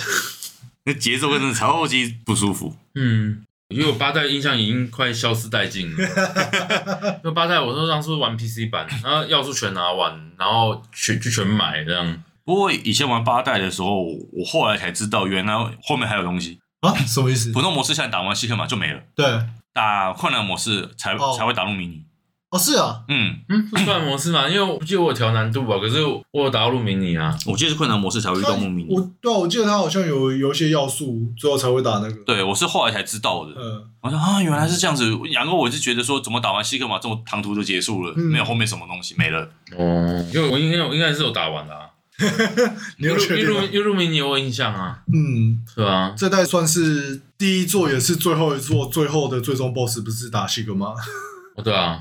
[0.84, 2.76] 那节奏真的超级不舒服。
[2.96, 6.04] 嗯，因为我八代印象已经快消失殆尽了。
[7.24, 12.24] 因为八代我说当初玩 PC 版，然后要素全拿完，然后全就全买这样。
[12.48, 16.96] 不过以前玩八代的时候，我后来才知道，原来后面还有东西啊？
[17.06, 17.52] 什么意思？
[17.52, 19.02] 普通模式现在打完西克玛就没了。
[19.14, 19.26] 对，
[19.74, 22.06] 打困难模式才、哦、才会打入迷你。
[22.50, 27.38] 哦，是啊，嗯嗯，困难模式嘛，因为我记得我调难度吧，可是我有打入迷你啊。
[27.46, 28.96] 我记得是困难模式才会遇到入迷你。
[28.96, 32.14] 我对啊，我记得它好像有有一些要素，最后才会打那个。
[32.24, 33.52] 对，我是后来才知道的。
[33.58, 35.12] 嗯，我说啊，原来是这样子。
[35.34, 39.42] 然后我就觉得说，怎么打完西克玛这么唐突就结束了，嗯、没有后面什么东西没了。
[39.78, 41.87] 哦，因为我应该应该是有打完的、啊。
[42.98, 43.46] 你有确定？
[43.46, 45.04] 入入迷你有印象啊？
[45.14, 46.14] 嗯，是啊？
[46.18, 50.88] 这代算是第一座，也是最后一座，最后的最终 BOSS 不是打西格玛？
[51.56, 52.00] 哦，对啊。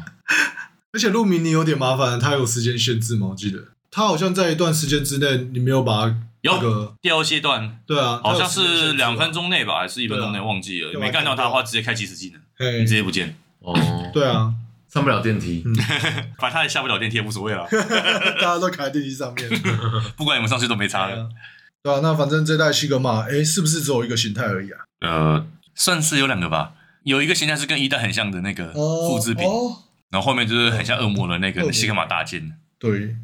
[0.92, 3.28] 而且入迷你有点麻烦，他有时间限制吗？
[3.30, 13.36] 我记得他好像在一段时间之内，你没有把它那个第二阶段，对啊，好像是两分钟内吧，还是一分钟内忘记了，没干掉他的话，直接开即时技能，你直接不见。
[13.60, 13.74] 哦，
[14.14, 14.54] 对啊。
[14.88, 15.64] 上不了电梯，
[16.38, 17.66] 反正他也下不了电梯也无所谓了，
[18.40, 19.48] 大家都卡在电梯上面，
[20.16, 21.28] 不管你们上去都没差了。
[21.82, 24.80] 对啊，那反正这代西格玛，哎，是不是只有一个形态而已啊？
[25.00, 26.72] 呃，算是有两个吧，
[27.04, 29.44] 有一个形态是跟一代很像的那个复制品，
[30.10, 32.56] 然后后面就是很像恶魔的那个西格玛大剑。
[32.78, 33.14] 对，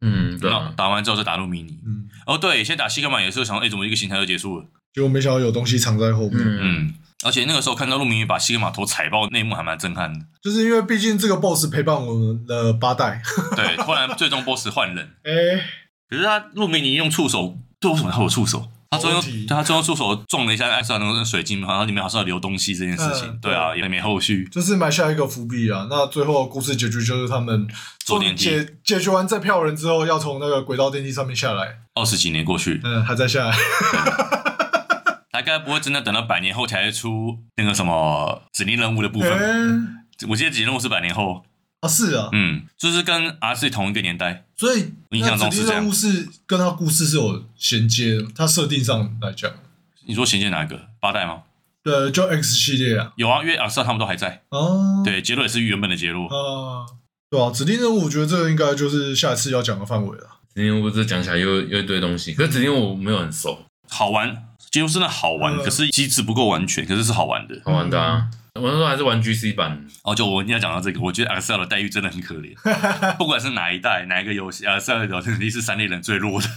[0.00, 1.78] 嗯，然后打完之后就打入迷你。
[1.86, 4.66] 嗯，哦对，先打西格玛也是想，哎，怎么一个形态就结束了？
[4.92, 6.38] 结果没想到有东西藏在后面。
[6.40, 6.94] 嗯。
[7.22, 10.26] 而且那个时候看到陆明宇把西格玛头踩爆，那一幕还蛮震撼的。
[10.42, 13.22] 就是因为毕竟这个 boss 陪伴我们的八代，
[13.56, 15.14] 对，突然最终 boss 换人。
[15.24, 15.64] 哎、欸，
[16.08, 18.68] 可是他陆明宇用触手，对，为什么他有触手？
[18.90, 23.26] 他最后他最后触手撞了一下艾莎那个水晶，然后里面好像有流东西这件事情。
[23.26, 25.86] 嗯、对啊，也没后续，就是埋下一个伏笔啊。
[25.88, 27.66] 那最后故事结局就是他们
[28.04, 31.78] 坐电梯解解决完这票人之后，要从那个轨道电梯上面下来。
[31.94, 33.56] 二十几年过去，嗯，还在下来。
[35.32, 39.30] 大概不会真的等到百年后才出那个什么指定任务的部分。
[39.32, 41.42] 欸、我记得指定任务是百年后
[41.80, 45.80] 啊，是啊，嗯，就是跟 R 同一个年代，所以印象中是这样。
[45.80, 49.50] 指令任务是跟他故事是有衔接的，他设定上来讲。
[50.04, 50.88] 你说衔接哪一个？
[51.00, 51.44] 八代吗？
[51.82, 53.12] 对，就 X 系列啊。
[53.16, 54.42] 有啊，因为 R 他们都还在。
[54.50, 55.02] 哦。
[55.04, 56.26] 对，杰洛也是原本的杰洛。
[56.28, 56.86] 啊，
[57.30, 60.24] 对啊，指定任务，我觉得这个应该就是下一次要讲的范围了。
[60.54, 63.58] 指令任务这讲起来又又一堆东西，可是指定任务我没有很熟，
[63.88, 64.50] 好玩。
[64.72, 68.26] 几乎真的好玩，可是机制不够完全，可是是好玩的，好玩的啊！
[68.54, 69.86] 我那时候还是玩 GC 版。
[70.02, 72.54] 哦，就我一定要讲到这个，我觉得 Accel 的待遇真的很可怜，
[73.16, 76.48] 不管是哪一代哪一个游戏，Accel 的能力是三类人最弱的。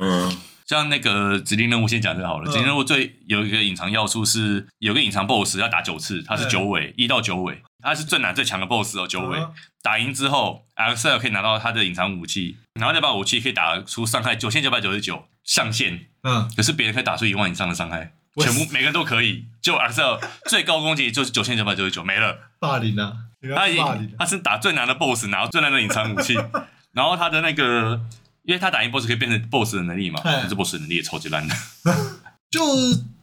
[0.00, 0.36] 嗯，
[0.66, 2.46] 像那个指定任务先讲就好了。
[2.50, 9.38] 指定任务最有一个隐藏要素是，有个隐藏 BOSS 要打九次，它是九尾一到九尾，它是最难最强的 BOSS 哦，九尾
[9.82, 16.06] 打赢之后，Accel 可以拿到他的隐藏武器，然后那把武器可以打出伤害九千九百九十九上限。
[16.22, 19.46] 嗯，可是别人可以打出一万以上的伤害，全部每个人都可以。
[19.60, 22.38] 就 Accel 最高攻击就是九千九百九十九，没了。
[22.60, 23.12] 霸凌啊！
[23.56, 26.34] 他已经他是打最难的 BOSS，拿到最难的隐藏武器，
[26.94, 28.00] 然后他的那个，
[28.44, 31.54] 因为他打赢 BOSS 可以变成 BOSS 的能力嘛，可是 BOSS 能力也超级烂的。
[32.50, 32.60] 就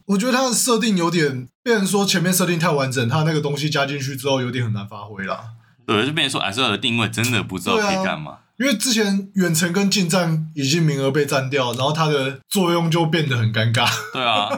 [0.06, 5.38] 我觉得他的设定有点，变成说前面设定太完整，他那个东西加进去之后有点很难发挥了。
[5.86, 8.38] 对，就变成说 Accel 的定位真的不知道可以干嘛。
[8.58, 13.88] 因为之前远程跟近战已经名额被占掉，然后他的作用就变得很尴尬。
[14.12, 14.50] 对啊，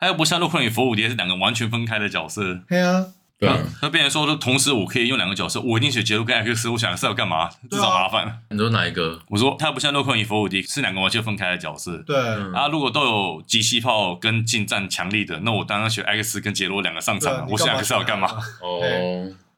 [0.00, 2.60] 他又不像洛克人与佛武蝶是两个完全分开的角色。
[2.66, 3.04] 对啊，
[3.38, 6.68] 对啊，那变成说，同时我可以用两个角色，我一定选杰洛跟艾克斯。
[6.68, 7.48] 我想是要干嘛？
[7.70, 8.42] 至少麻烦。
[8.50, 9.20] 你说哪一个？
[9.28, 11.96] 我说他不像洛克人与佛武蝶是两个完全分开的角色。
[11.98, 17.46] 对，嗯啊，如果都有机器炮跟近战强力的，那我当然选艾克斯跟杰洛两个上场了。
[17.48, 18.28] 我选艾克斯要干嘛？
[18.60, 18.80] 哦，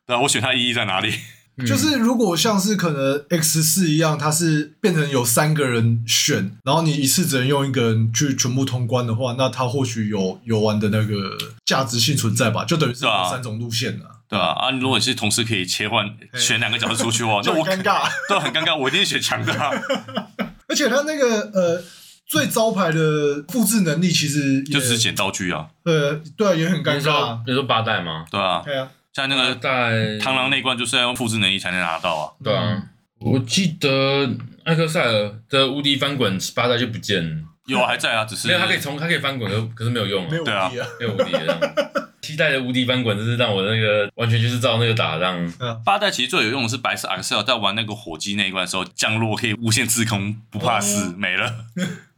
[0.07, 1.15] 对啊，我选他意义在哪里？
[1.67, 12.65] 就是如果像是可能 X 四一样，它是变成有三个人选，然后你一次只能用一个人去全部通关的话，那它或许有游玩的那个价值性存在吧？
[12.65, 14.53] 就等于是有三种路线了，对吧？
[14.53, 18.77] 啊，如果你是同时可以切换选两个角色出去的话， 就很尴尬，对很尴尬。
[18.77, 19.71] 我一定选强的啊！
[20.69, 21.83] 而且他那个呃
[22.27, 25.67] 最招牌的复制能力，其实就只是捡道具啊。
[25.85, 26.95] 呃，对，也很尴尬。
[26.97, 28.25] 你说你说八代吗？
[28.31, 28.89] 对啊，对啊。
[29.21, 32.33] 像那个在螳螂那关就是要用复制能力才能拿到啊。
[32.43, 32.83] 对啊，
[33.19, 34.29] 我记得
[34.65, 42.11] 艾克塞尔的无敌翻滚八代就不见了，有啊还在啊，只是没有，他可以从他可以翻滚，可可是没有用啊，没有无敌啊，没有无敌的。
[42.21, 45.53] 七代的无敌翻滚就是让我那个完全就是照那个打，让
[45.85, 51.53] 八代其实最有用的是白色阿克塞尔在玩那个火鸡那一关的时候降落可以无限滞空，不怕死没了。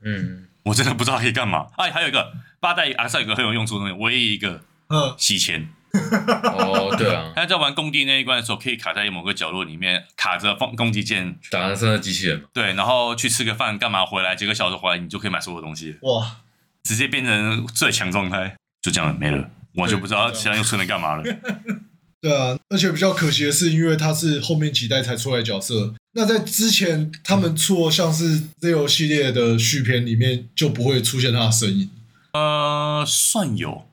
[0.05, 1.68] 嗯， 我真的不知道可以干嘛。
[1.76, 5.68] 哎，还有一个八代阿克塞尔有个很有用处的东西，唯一一个，嗯，洗钱。
[5.93, 12.45] 哦，对啊， 他在玩工地那一关的时候，可以卡在某个角落里面，卡着放攻击键，打的是那机器人嘛。
[12.53, 14.34] 对，然后去吃个饭，干嘛回来？
[14.34, 15.97] 几个小时回来，你就可以买所有东西。
[16.03, 16.38] 哇，
[16.84, 21.24] 直接变成最强状态，就这样了，没了，我就不知道其他又出能干嘛了。
[22.22, 31.90] 对啊，而且比较可惜的是，因为他是后面几代才出来的角色，那在之前他们出像是 Zero 系列的续篇里面，就不会出现他的身影。
[32.32, 33.88] 呃，算有，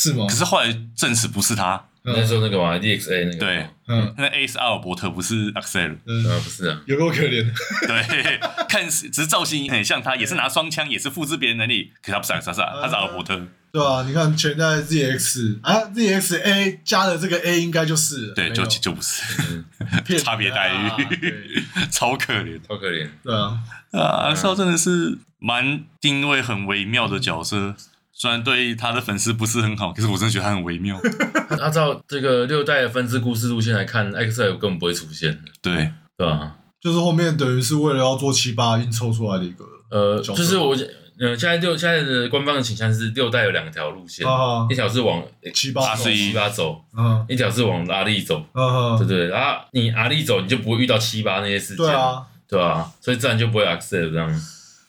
[0.00, 0.26] 是吗？
[0.28, 1.84] 可是后来证实不是他。
[2.02, 3.38] 那时候那个嘛，DXA 那个。
[3.38, 5.98] 对，嗯，那 A 是阿尔伯特，不是 Axel。
[6.06, 7.46] 嗯，啊，不是啊，有够可怜。
[7.86, 8.40] 对，
[8.70, 13.38] 看似只是造型很像他，也是拿双枪，也是复制别人能力，可是他不是 Axel，他是阿尔伯特。
[13.70, 18.34] 对啊，你看全在 ZX 啊，ZXA 加了这个 A 应该就是了。
[18.34, 19.62] 对，就就不是，
[20.24, 23.06] 差别待遇， 超可怜，超可怜。
[23.22, 23.60] 对啊，
[23.92, 27.76] 啊，少真的是蛮定位很微妙的角色。
[28.20, 31.00] 虽然对他的粉丝不是很好，可是我真的觉得他很微妙。
[31.58, 35.40] 按照这个六代的分支故事路线来看，X 根本不会出现。
[35.62, 36.56] 对，对吧？
[36.78, 39.64] 就是后面等于是为了要做七八硬凑出来的一个。
[39.90, 40.76] 呃，就是我，
[41.18, 45.22] 呃，现在六现在的官方的倾向是六代有两条路线，啊、一条是往
[45.54, 54.30] 七八走，七八走，嗯，一条是往阿力走，嗯，对对，然后你阿力走，你就不会遇到七八那些事情，对啊，对啊，所以自然就不会 accept 这样。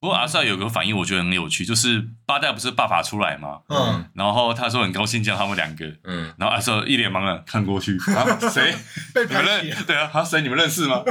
[0.02, 3.60] 不过阿帅有个反应，我觉得很有趣，就是八代不是爸爸出来吗？
[3.70, 8.74] 嗯，然后他说很高兴见他们两个，嗯，然后阿帅一脸茫然看过去， 啊，谁？
[9.14, 9.86] 被你们认？
[9.86, 10.42] 对啊，他谁？
[10.42, 11.04] 你们认识吗？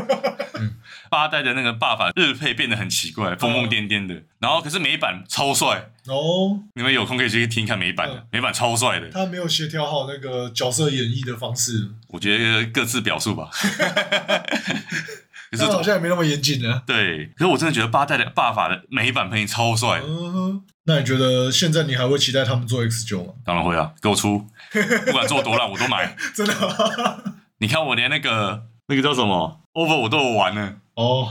[0.54, 0.74] 嗯，
[1.08, 9.08] 八代的那个爸爸日配变得很奇怪，疯疯癫癫的，然后可是美版超帅哦，你们有空可以去听看美版的，美版超帅的。
[9.10, 13.50] 他没有协调好那个角色演绎的方式，我觉得各自表述吧。
[15.50, 16.82] 可是好像也没那么严谨呢。
[16.86, 20.00] 对，可是我真的觉得八代的爸法的每一版配音超帅。
[20.06, 23.32] 嗯哼，那你觉得现在你还会期待他们做 X 九吗？
[23.44, 24.38] 当然会啊，给我出，
[25.06, 26.16] 不管做多烂我都买。
[26.34, 27.34] 真的吗？
[27.58, 30.76] 你看我连那个那个叫什么 Over 我都有玩呢。
[30.94, 31.28] 哦，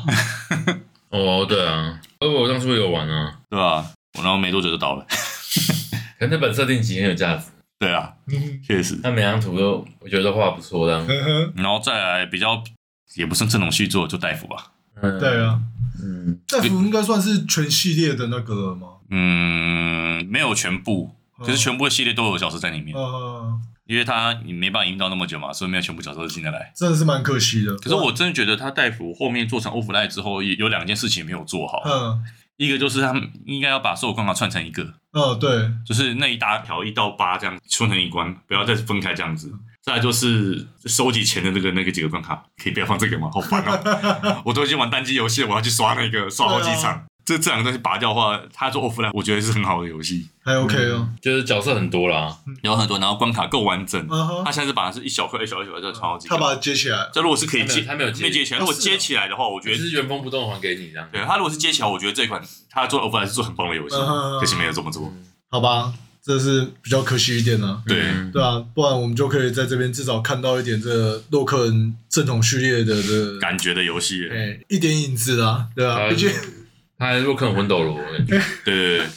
[1.12, 3.86] 哦，对啊，Over 我当初也有玩啊，对吧？
[4.18, 5.06] 我然后没多久就倒了。
[6.20, 7.46] 可能那本设定集很有价值。
[7.80, 8.12] 对啊，
[8.68, 9.00] 确实。
[9.02, 11.08] 那每张图都我觉得都画不错，这样。
[11.56, 12.62] 然后再来比较。
[13.16, 14.72] 也不算正统续作，就大夫吧。
[15.02, 15.60] 嗯，对啊，
[16.04, 18.88] 嗯，戴夫应该算是全系列的那个了吗？
[19.10, 22.96] 嗯，没有全部，可是全部的系列都有角色在里面。
[22.98, 27.76] 嗯，因为他你没办法引到那么久嘛，所以没有全部角色进得来，真的是蛮可惜的。
[27.78, 31.82] 可是我真的觉得他大夫后面做成欧弗赖之后，有两件事情没有做好。
[31.86, 32.22] 嗯，
[32.58, 34.84] 一个就是他们应该要把所有关卡串成一个。
[35.14, 39.52] 嗯，对，就是那一大条一到八这样串成一关，不要再分开这样子。
[39.82, 43.30] 再来就是收集钱的那个那个几个关卡，可以不要放这个吗？
[43.34, 44.42] 好烦哦！
[44.46, 46.94] 我都已经玩单机游戏了，我要去刷那个刷好几场。
[46.94, 54.06] 啊、这这两个东西拔掉的话，他做 offline 我觉得是很好的游戏，还 OK 哦、嗯，就是角色很多啦，有很多，然后关卡够完整。
[54.10, 57.10] 嗯、他现在是把它是一小块一小块一小块再串好几个，他把它接起来。
[57.14, 58.60] 这如果是可以接，他没有没接起来。
[58.60, 61.08] 如果接起来的话，我觉得是原封不动还给你这样。
[61.12, 63.96] 对他如果是接起来，我觉得这款他做 offline 是做很棒的游戏，
[64.40, 65.12] 可惜没有这么做。
[65.50, 65.94] 好吧。
[66.22, 68.04] 这是比较可惜一点呢，对。
[68.32, 76.30] 对啊，不然我们就可以在这边至少看到一点这洛克人正统序列的这感觉的游戏，哎，一点影子啦，对啊，毕竟
[76.98, 77.98] 他还洛克人魂斗罗，
[78.28, 79.08] 对对对，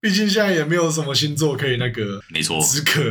[0.00, 3.02] 毕竟现在也没有什么星座可以那个，没错，止渴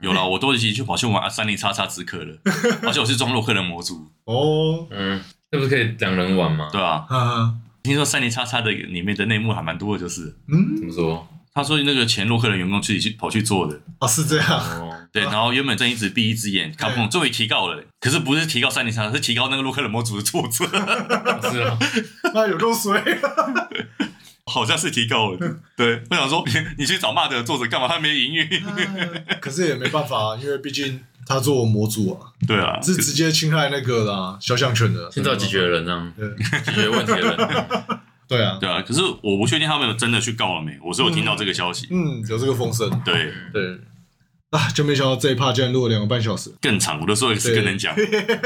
[0.00, 2.36] 有了，我都已经去跑去玩三零叉叉止渴了，
[2.82, 5.20] 而且我是装洛克人模组哦，嗯，
[5.50, 6.70] 这不是可以两人玩吗？
[6.72, 11.28] 对啊，听说三零叉叉的里面的内幕还蛮多的，就是，嗯，怎么说？
[11.52, 13.80] 他说那个前洛克人员工自己去跑去做的。
[13.98, 14.48] 哦，是这样。
[14.48, 20.64] 哦，对，然后原本正一直闭一只眼，卡普空终于提告了，可是不是提高三零三，是提高那个洛克人模组的作者。
[21.50, 21.78] 是啊，
[22.34, 23.02] 那有够衰。
[24.46, 25.38] 好像是提高了。
[25.76, 26.44] 对，我想说，
[26.76, 27.86] 你去找骂的作者干嘛？
[27.86, 28.48] 他没营运。
[29.40, 32.32] 可是也没办法啊，因为毕竟他做模组啊。
[32.48, 35.08] 对啊，是直接侵害那个啦，肖像权的。
[35.12, 36.12] 现在有几绝人啊？
[36.16, 36.28] 对，
[36.62, 38.00] 几绝问题的人。
[38.30, 38.80] 对啊，对啊。
[38.80, 40.78] 可是我不确定他们有真的去告了没？
[40.82, 41.88] 我是有听到这个消息。
[41.90, 42.88] 嗯，有这个风声。
[43.04, 43.78] 对对。
[44.50, 47.00] 啊，就没想到这一趴竟然录了两个半小时，更长。
[47.00, 47.94] 我都说也是更能讲。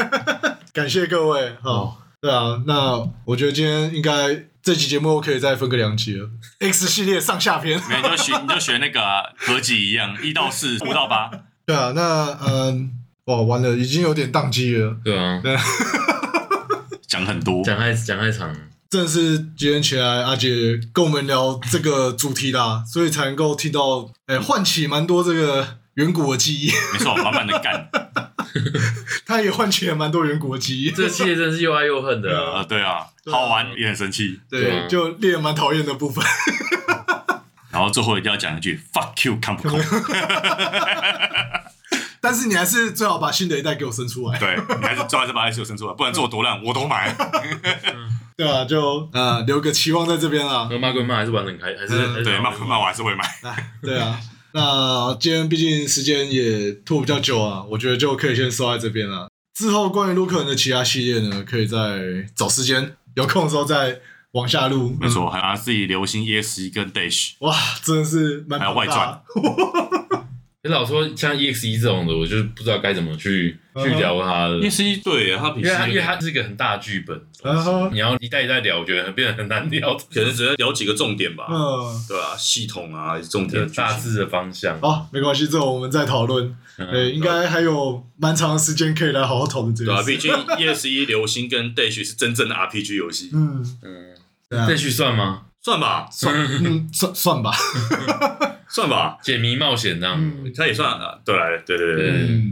[0.74, 1.56] 感谢各位。
[1.62, 4.46] 好，对啊，那我觉得今天应该。
[4.64, 6.26] 这期节目可以再分个两集了
[6.58, 8.98] ，X 系列上下篇， 没就学你就学那个
[9.36, 11.30] 合集一样，一到四， 五到八。
[11.66, 12.90] 对啊，那嗯，
[13.26, 14.96] 哇，完了，已经有点宕机了。
[15.04, 15.54] 对啊，对，
[17.06, 18.56] 讲很多，讲太讲太长，
[18.94, 26.70] 真的是今天起来阿杰跟我们聊这个主题啦，所以才能够听到，哎，唤起蛮多这个远古的记忆。
[26.92, 27.90] 没错，满满的干。
[29.26, 32.62] 他也唤起了蛮多远古的记忆，这系列真是又爱又恨的 啊！
[32.62, 36.24] 对啊，好玩也很生气，对，就令人蛮讨厌的部分。
[37.72, 39.80] 然后最后一定要讲一句 “fuck you”，看不空。
[42.20, 44.38] 但是你还是最好把新的一代给我生出来。
[44.38, 47.12] 对，你还是最好是把 S 九生出来，不然做多烂我都买。
[48.36, 50.68] 对啊，就呃留个期望在这边啊。
[50.70, 53.24] 那骂归骂，还是玩得很开，还是对骂归骂，我还是会买。
[53.82, 54.18] 对啊。
[54.52, 59.28] 那今天毕竟时间也拖比较久啊，我觉得就可以先收在这边了。
[59.54, 61.78] 之后关于卢克人的其他系列呢，可以再
[62.36, 64.00] 找时间有空的时候再
[64.32, 64.96] 往下录。
[65.00, 68.66] 没错，还有自己流星 EX1 跟 Dash，哇，真的是蛮大。
[68.66, 69.22] 还有外传。
[70.64, 74.56] 你老说像 EX 一这种的，我就不知道该怎么去去聊它的。
[74.60, 77.20] EX 一对它，因为它因为它是一个很大的剧本，
[77.92, 79.94] 你要一代一代聊，我觉得变得很难聊。
[80.10, 81.44] 可能只能聊几个重点吧。
[81.50, 84.80] 嗯，对啊，系统啊，重点大致的方向。
[84.80, 86.56] 好，没关系，之后我们再讨论。
[86.78, 89.92] 对，应该还有蛮长的时间可以来好好讨论这个。
[89.92, 93.30] 对啊，毕竟 EX 一 流星跟 Dash 是真正的 RPG 游戏。
[93.34, 95.42] 嗯嗯，Dash 算吗？
[95.60, 96.34] 算吧，算，
[96.64, 97.52] 嗯，算算吧。
[98.74, 101.16] 算吧，解谜冒险这样，它也算啊。
[101.24, 101.32] 对
[101.64, 102.42] 对对对，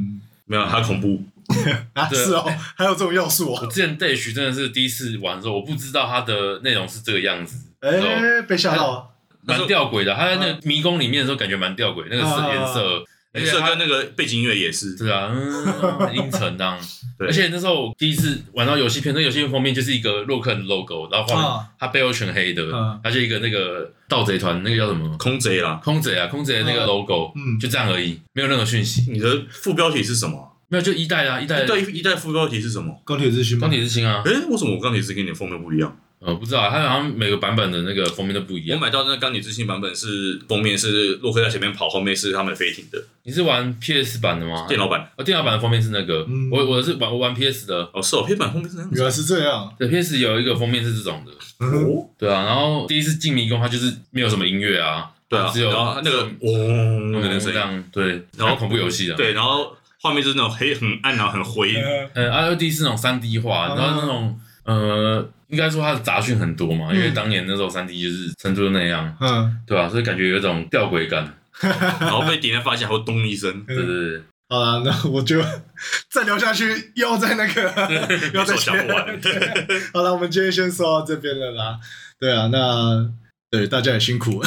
[0.46, 1.20] 没有，它恐怖。
[1.94, 2.46] 啊，是哦，
[2.76, 3.58] 还有这种要素哦。
[3.62, 9.06] 我之前 Dash 真的是第一次玩的时候，我不知道它的内容是这个样子，哎，被吓到了，
[9.42, 10.14] 蛮吊诡的。
[10.14, 13.04] 它在那个迷宫里面的时候，感觉蛮吊诡，那个是颜色。
[13.34, 16.78] 颜色跟那个背景音乐也是，对啊，嗯阴沉这样。
[17.18, 22.64] 而且那时候我第一次玩到游戏片，那游戏片封面就是一个洛克的 logo，然后画面它背后全黑的，
[23.02, 25.16] 它就一个那个盗贼团，那个叫什么？
[25.18, 29.10] 空贼啦，空贼啊，空贼的那个 logo，嗯，就这样而已，没有任何讯息。
[29.12, 30.48] 你的副标题是什么？
[30.68, 31.64] 没有，就一代啊，一代。
[31.64, 33.00] 对，一代副标题是什么？
[33.04, 33.60] 钢铁之心。
[33.60, 34.22] 钢铁之心啊。
[34.24, 35.96] 诶，为什么我钢铁之心跟你的封面不一样？
[36.24, 38.78] 呃，不知道，它好像每个版本的那个封面都不一样。
[38.78, 43.02] 我买到那个钢铁之心版本是封面是洛克在前面跑，后面是他们飞艇的。
[43.24, 44.66] 你是玩 PS 版的吗？
[44.68, 45.10] 电脑版。
[45.16, 46.24] 哦，电脑版的封面是那个。
[46.52, 47.90] 我我是玩我玩 PS 的。
[47.92, 48.90] 哦，是哦，PS 版封面是那样。
[48.92, 49.74] 原来是这样。
[49.78, 51.66] 对，PS 有一个封面是这种的。
[51.66, 52.08] 哦。
[52.16, 55.10] 对啊，然后第一次进迷宫，它就是没有什么音乐啊。
[55.28, 55.50] 对啊。
[55.52, 55.70] 只有
[56.04, 57.84] 那个嗡那个声音。
[57.90, 58.22] 对。
[58.36, 59.14] 然后恐怖游戏的。
[59.14, 61.74] 对，然后画面就是那种黑很暗然后很灰。
[62.14, 65.28] 嗯，R 2D 是那种三 D 画，然后那种呃。
[65.48, 69.86] 应该说它的杂讯很多嘛，因为当年那时候三 D 就是成都那样，嗯，对吧？
[69.86, 71.30] 所以感觉有一种吊诡感，
[72.00, 74.22] 然后被敌人发现还会咚一声，对对对。
[74.48, 75.42] 好了，那我就
[76.10, 77.62] 再聊下去，又要在那个，
[78.32, 79.20] 又要再讲不完。
[79.92, 81.78] 好了，我们今天先说到这边了啦。
[82.18, 83.10] 对啊，那
[83.50, 84.42] 对大家也辛苦，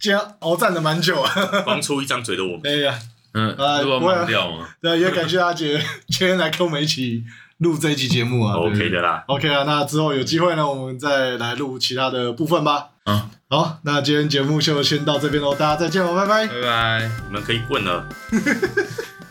[0.00, 1.30] 今天熬战了蛮久啊，
[1.64, 2.62] 放出一张嘴的我们。
[2.64, 2.98] 哎呀，
[3.34, 4.68] 嗯，啊，不会掉吗？
[4.82, 7.22] 对，也感谢阿杰今天来跟我们一起。
[7.58, 12.88] 录这一期节目啊，OK 的啦，OK 啊，那之后有机会呢，我们再来录其他的部分吧。
[13.04, 18.06] 嗯，好，那今天节目就先到这边喽，大家再见喽，拜拜，拜拜，你们可以滚了。